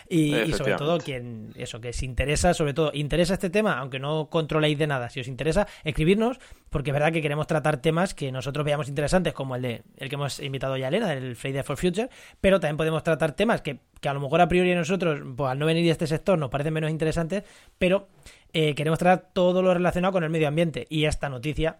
[0.09, 3.99] y, y sobre todo quien, eso, que os interesa, sobre todo, interesa este tema, aunque
[3.99, 6.39] no controléis de nada, si os interesa, escribirnos,
[6.69, 10.09] porque es verdad que queremos tratar temas que nosotros veamos interesantes, como el de el
[10.09, 13.61] que hemos invitado ya a Elena, el Friday for Future, pero también podemos tratar temas
[13.61, 16.07] que, que a lo mejor a priori a nosotros, pues al no venir de este
[16.07, 17.43] sector, nos parecen menos interesantes,
[17.77, 18.07] pero
[18.53, 20.87] eh, queremos tratar todo lo relacionado con el medio ambiente.
[20.89, 21.79] Y esta noticia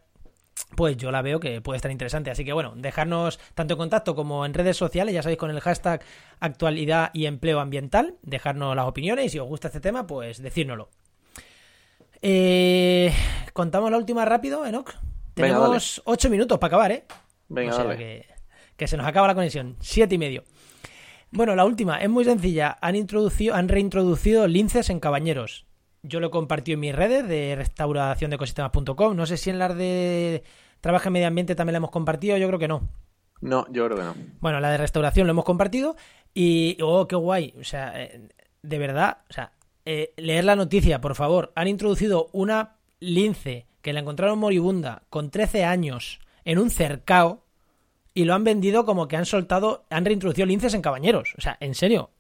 [0.76, 2.32] pues yo la veo que puede estar interesante.
[2.32, 5.60] Así que bueno, dejarnos tanto en contacto como en redes sociales, ya sabéis, con el
[5.60, 6.04] hashtag
[6.40, 10.90] actualidad y empleo ambiental, dejarnos las opiniones y si os gusta este tema, pues decírnoslo.
[12.22, 13.12] Eh,
[13.54, 14.94] Contamos la última rápido, Enoch.
[15.34, 17.06] Tenemos ocho minutos para acabar, ¿eh?
[17.50, 17.98] Venga, O sea dale.
[17.98, 18.26] que,
[18.78, 19.76] que se nos acaba la conexión.
[19.80, 20.44] Siete y medio.
[21.32, 22.78] Bueno, la última es muy sencilla.
[22.82, 25.66] Han introducido, han reintroducido linces en cabañeros.
[26.04, 29.16] Yo lo he compartido en mis redes de restauración de ecosistemas.com.
[29.16, 30.44] No sé si en las de
[30.80, 32.38] trabajo en medio ambiente también la hemos compartido.
[32.38, 32.90] Yo creo que no.
[33.42, 34.16] No, yo creo que no.
[34.40, 35.96] Bueno, la de restauración lo hemos compartido
[36.34, 37.54] y, oh, qué guay.
[37.60, 38.30] O sea, eh,
[38.62, 39.52] de verdad, o sea,
[39.86, 41.52] eh, leer la noticia, por favor.
[41.56, 47.44] Han introducido una lince que la encontraron moribunda con 13 años en un cercao
[48.14, 51.34] y lo han vendido como que han soltado, han reintroducido linces en cabañeros.
[51.38, 52.12] O sea, en serio.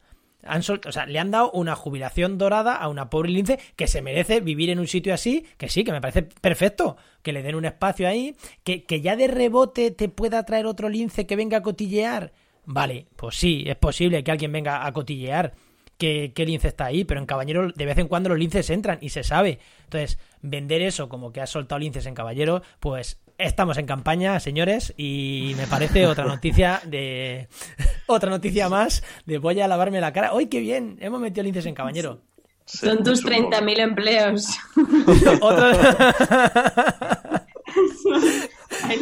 [0.43, 4.01] Han o sea, le han dado una jubilación dorada a una pobre lince que se
[4.01, 7.55] merece vivir en un sitio así, que sí, que me parece perfecto, que le den
[7.55, 11.57] un espacio ahí, que, que ya de rebote te pueda traer otro lince que venga
[11.57, 12.33] a cotillear.
[12.65, 15.53] Vale, pues sí, es posible que alguien venga a cotillear,
[15.97, 18.99] qué, qué lince está ahí, pero en Caballero de vez en cuando los linces entran
[19.01, 19.59] y se sabe.
[19.83, 24.93] Entonces, vender eso como que has soltado linces en Caballero, pues estamos en campaña, señores,
[24.97, 27.47] y me parece otra noticia de
[28.07, 30.31] otra noticia más de voy a lavarme la cara.
[30.37, 30.97] ¡Ay, qué bien!
[31.01, 32.21] Hemos metido linces en Caballero.
[32.65, 33.49] Sí, Son tus supongo.
[33.49, 34.47] 30.000 empleos.
[35.41, 35.77] Otros,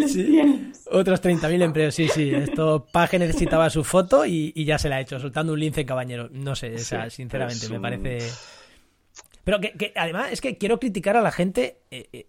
[0.08, 0.72] Sí.
[0.92, 2.32] otros 30.000 empleos, sí, sí.
[2.34, 5.82] Esto Paje necesitaba su foto y, y ya se la ha hecho, soltando un lince
[5.82, 6.30] en Caballero.
[6.32, 8.20] No sé, o sea, Sí, sinceramente, me parece...
[9.44, 12.28] Pero que, que, además es que quiero criticar a la gente eh, eh,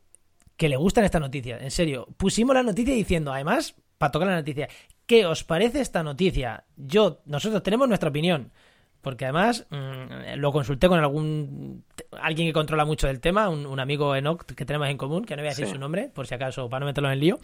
[0.60, 1.62] que le gustan estas noticias.
[1.62, 4.68] En serio, pusimos la noticia diciendo, además, para tocar la noticia,
[5.06, 6.64] ¿qué os parece esta noticia?
[6.76, 8.52] Yo, nosotros tenemos nuestra opinión.
[9.00, 11.84] Porque además mm, lo consulté con algún
[12.20, 15.34] alguien que controla mucho del tema, un, un amigo Enoch que tenemos en común, que
[15.34, 15.72] no voy a decir Sí.
[15.72, 17.38] su nombre, por si acaso, para no meterlo en el lío.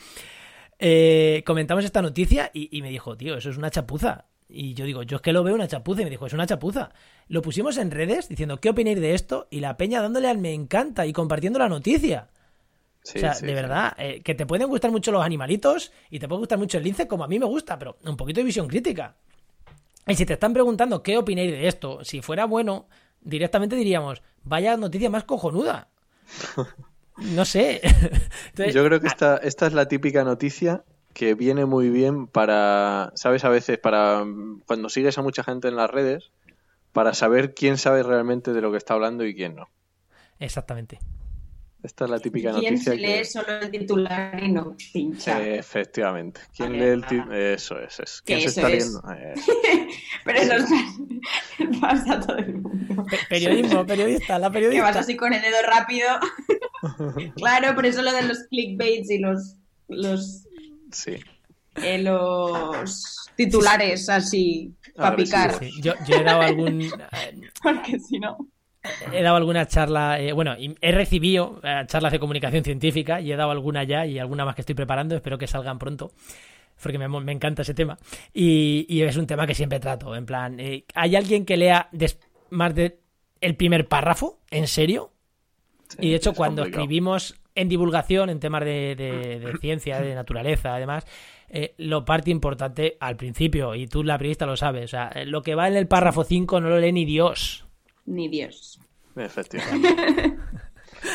[0.79, 4.27] Eh, comentamos esta noticia y, y me dijo, tío, eso es una chapuza.
[4.47, 6.03] Y yo digo, yo es que lo veo una chapuza.
[6.03, 6.91] Y me dijo, es una chapuza.
[7.29, 9.49] Lo pusimos en redes diciendo, ¿qué opináis de esto?
[9.51, 12.29] Y la peña dándole al me encanta y compartiendo la noticia.
[13.07, 16.19] Sí, o sea, sí, de verdad, eh, que te pueden gustar mucho los animalitos y
[16.19, 18.45] te puede gustar mucho el lince como a mí me gusta, pero un poquito de
[18.45, 19.15] visión crítica.
[20.09, 22.89] Y si te están preguntando qué opináis de esto, si fuera bueno,
[23.21, 25.89] directamente diríamos, vaya noticia más cojonuda.
[27.19, 27.81] No sé.
[28.51, 30.85] Entonces, Yo creo que esta, esta es la típica noticia
[31.15, 33.43] que viene muy bien para, ¿sabes?
[33.47, 36.31] A veces para mm, cuando sigues a mucha gente en las redes,
[36.93, 39.71] para saber quién sabe realmente de lo que está hablando y quién no.
[40.41, 40.99] Exactamente.
[41.87, 43.25] Esta es la típica ¿Quién noticia se lee que...
[43.25, 45.41] solo el titular y no pincha?
[45.43, 46.41] Eh, efectivamente.
[46.57, 47.09] ¿Quién lee el nada.
[47.09, 47.35] título?
[47.37, 48.01] Eso es.
[48.01, 48.23] es.
[48.23, 48.75] ¿Quién se eso está es.
[48.75, 49.13] leyendo?
[49.13, 49.35] Eh,
[50.25, 53.05] Pero eso es- pasa a todo el mundo.
[53.09, 54.99] Pe- periodismo, periodista, la Que vas periodista.
[55.01, 56.09] así con el dedo rápido.
[57.37, 59.55] claro, por eso lo de los clickbaits y los
[59.89, 60.43] los
[60.91, 61.13] sí.
[61.77, 65.59] eh, los titulares así para picar.
[65.61, 66.91] Sí, yo, yo he dado algún
[67.63, 68.37] Porque si no.
[69.13, 73.37] He dado alguna charla, eh, bueno, he recibido eh, charlas de comunicación científica y he
[73.37, 76.13] dado alguna ya y alguna más que estoy preparando, espero que salgan pronto,
[76.83, 77.99] porque me, me encanta ese tema.
[78.35, 81.89] Y, y es un tema que siempre trato, en plan, eh, ¿hay alguien que lea
[81.93, 82.19] des-
[82.51, 83.01] más de
[83.41, 84.41] el primer párrafo?
[84.51, 85.13] ¿En serio?
[85.89, 86.83] sí, Y de hecho, es cuando complicado.
[86.85, 91.07] escribimos en divulgación, en temas de, de- de ciencia, de naturaleza, además,
[91.49, 94.85] eh, lo parte importante al principio, y tú, la periodista, lo sabes.
[94.85, 97.66] O sea, lo que va en el párrafo 5 no lo lee ni Dios.
[98.07, 98.81] Ni Dios.
[99.17, 100.37] Efectivamente.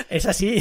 [0.09, 0.57] Es así.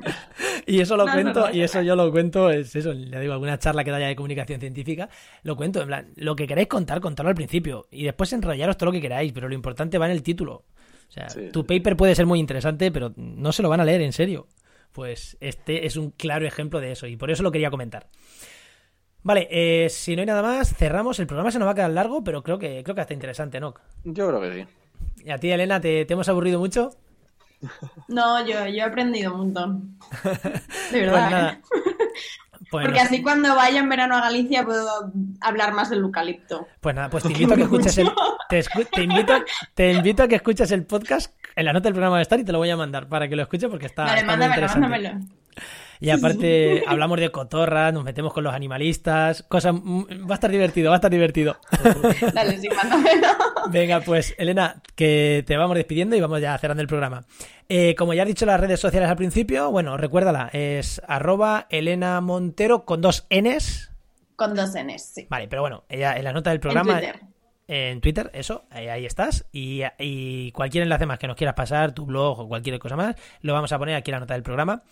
[0.66, 1.54] y eso lo No, no, cuento, no.
[1.54, 4.60] y eso yo lo cuento, es eso, le digo, alguna charla que haya de comunicación
[4.60, 5.08] científica,
[5.42, 8.86] lo cuento, en plan, lo que queráis contar, contarlo al principio, y después enrollaros todo
[8.86, 10.64] lo que queráis, pero lo importante va en el título.
[11.08, 11.66] O sea, Sí, tu sí.
[11.66, 14.46] paper puede ser muy interesante, pero no se lo van a leer en serio.
[14.92, 18.08] Pues este es un claro ejemplo de eso, y por eso lo quería comentar.
[19.22, 21.18] Vale, eh, si no hay nada más, cerramos.
[21.18, 23.58] El programa se nos va a quedar largo, pero creo que creo que está interesante,
[23.58, 23.74] ¿no?
[24.04, 24.66] Yo creo que sí.
[25.24, 26.90] ¿Y a ti, Elena, te, te hemos aburrido mucho?
[28.08, 29.98] No, yo, yo he aprendido un montón.
[30.22, 30.30] De
[30.90, 31.30] Pues verdad.
[31.30, 31.52] nada.
[31.52, 31.60] ¿eh?
[32.70, 36.66] Porque así cuando vaya en verano a Galicia puedo hablar más del eucalipto.
[36.80, 38.10] Pues nada, pues te invito a que escuches el,
[38.48, 39.32] te, escu- te invito,
[39.74, 42.44] te invito a que escuches el podcast en la nota del programa de estar y
[42.44, 44.66] te lo voy a mandar para que lo escuches porque está, vale, está muy mándamelo,
[44.66, 44.88] interesante.
[44.88, 45.26] mándamelo.
[46.04, 50.90] Y aparte hablamos de cotorras, nos metemos con los animalistas, cosas va a estar divertido,
[50.90, 51.56] va a estar divertido.
[52.34, 52.68] Dale, sí.
[53.70, 57.24] Venga, pues Elena, que te vamos despidiendo y vamos ya cerrando el programa.
[57.70, 62.20] Eh, como ya has dicho las redes sociales al principio, bueno, recuérdala, es arroba Elena
[62.20, 63.90] Montero con dos Ns.
[64.36, 65.26] Con dos Ns, sí.
[65.30, 66.98] Vale, pero bueno, ella en la nota del programa.
[66.98, 67.20] En Twitter.
[67.66, 69.46] en Twitter, eso, ahí, ahí estás.
[69.52, 73.16] Y, y cualquier enlace más que nos quieras pasar, tu blog o cualquier cosa más,
[73.40, 74.82] lo vamos a poner aquí en la nota del programa.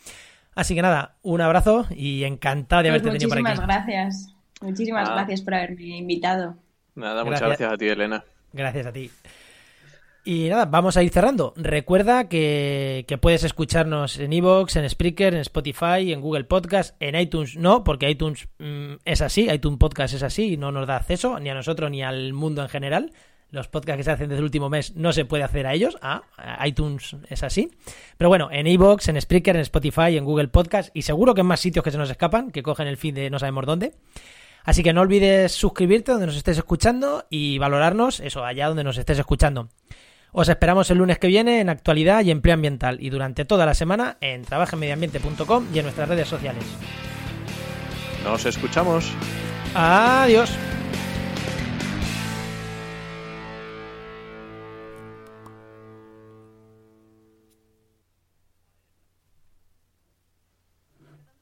[0.55, 3.67] Así que nada, un abrazo y encantado de Pues haberte tenido por muchísimas aquí.
[3.93, 4.35] gracias.
[4.61, 5.13] Muchísimas Ah.
[5.15, 6.57] gracias por haberme invitado.
[6.95, 7.59] Nada, muchas Gracias.
[7.61, 8.25] gracias a ti, Elena.
[8.53, 9.11] Gracias a ti.
[10.25, 11.53] Y nada, vamos a ir cerrando.
[11.57, 17.17] Recuerda que, que puedes escucharnos en Evox, en Spreaker, en Spotify, en Google Podcast, en
[17.19, 20.97] iTunes no, porque iTunes mm, es así, iTunes Podcast es así y no nos da
[20.97, 23.13] acceso ni a nosotros ni al mundo en general.
[23.53, 25.99] Los podcasts que se hacen desde el último mes no se puede hacer a ellos.
[26.01, 26.23] Ah,
[26.67, 27.71] iTunes es así.
[28.17, 31.49] Pero bueno, en Evox, en Spreaker, en Spotify, en Google Podcast y seguro que en
[31.49, 33.93] más sitios que se nos escapan, que cogen el fin de no sabemos dónde.
[34.65, 38.97] Así que no olvides suscribirte donde nos estés escuchando y valorarnos, eso, allá donde nos
[38.97, 39.69] estés escuchando.
[40.33, 43.75] Os esperamos el lunes que viene en Actualidad y Empleo Ambiental y durante toda la
[43.75, 46.65] semana en trabajenmedioambiente.com y en nuestras redes sociales.
[48.25, 49.13] Nos escuchamos.
[49.75, 50.51] Adiós.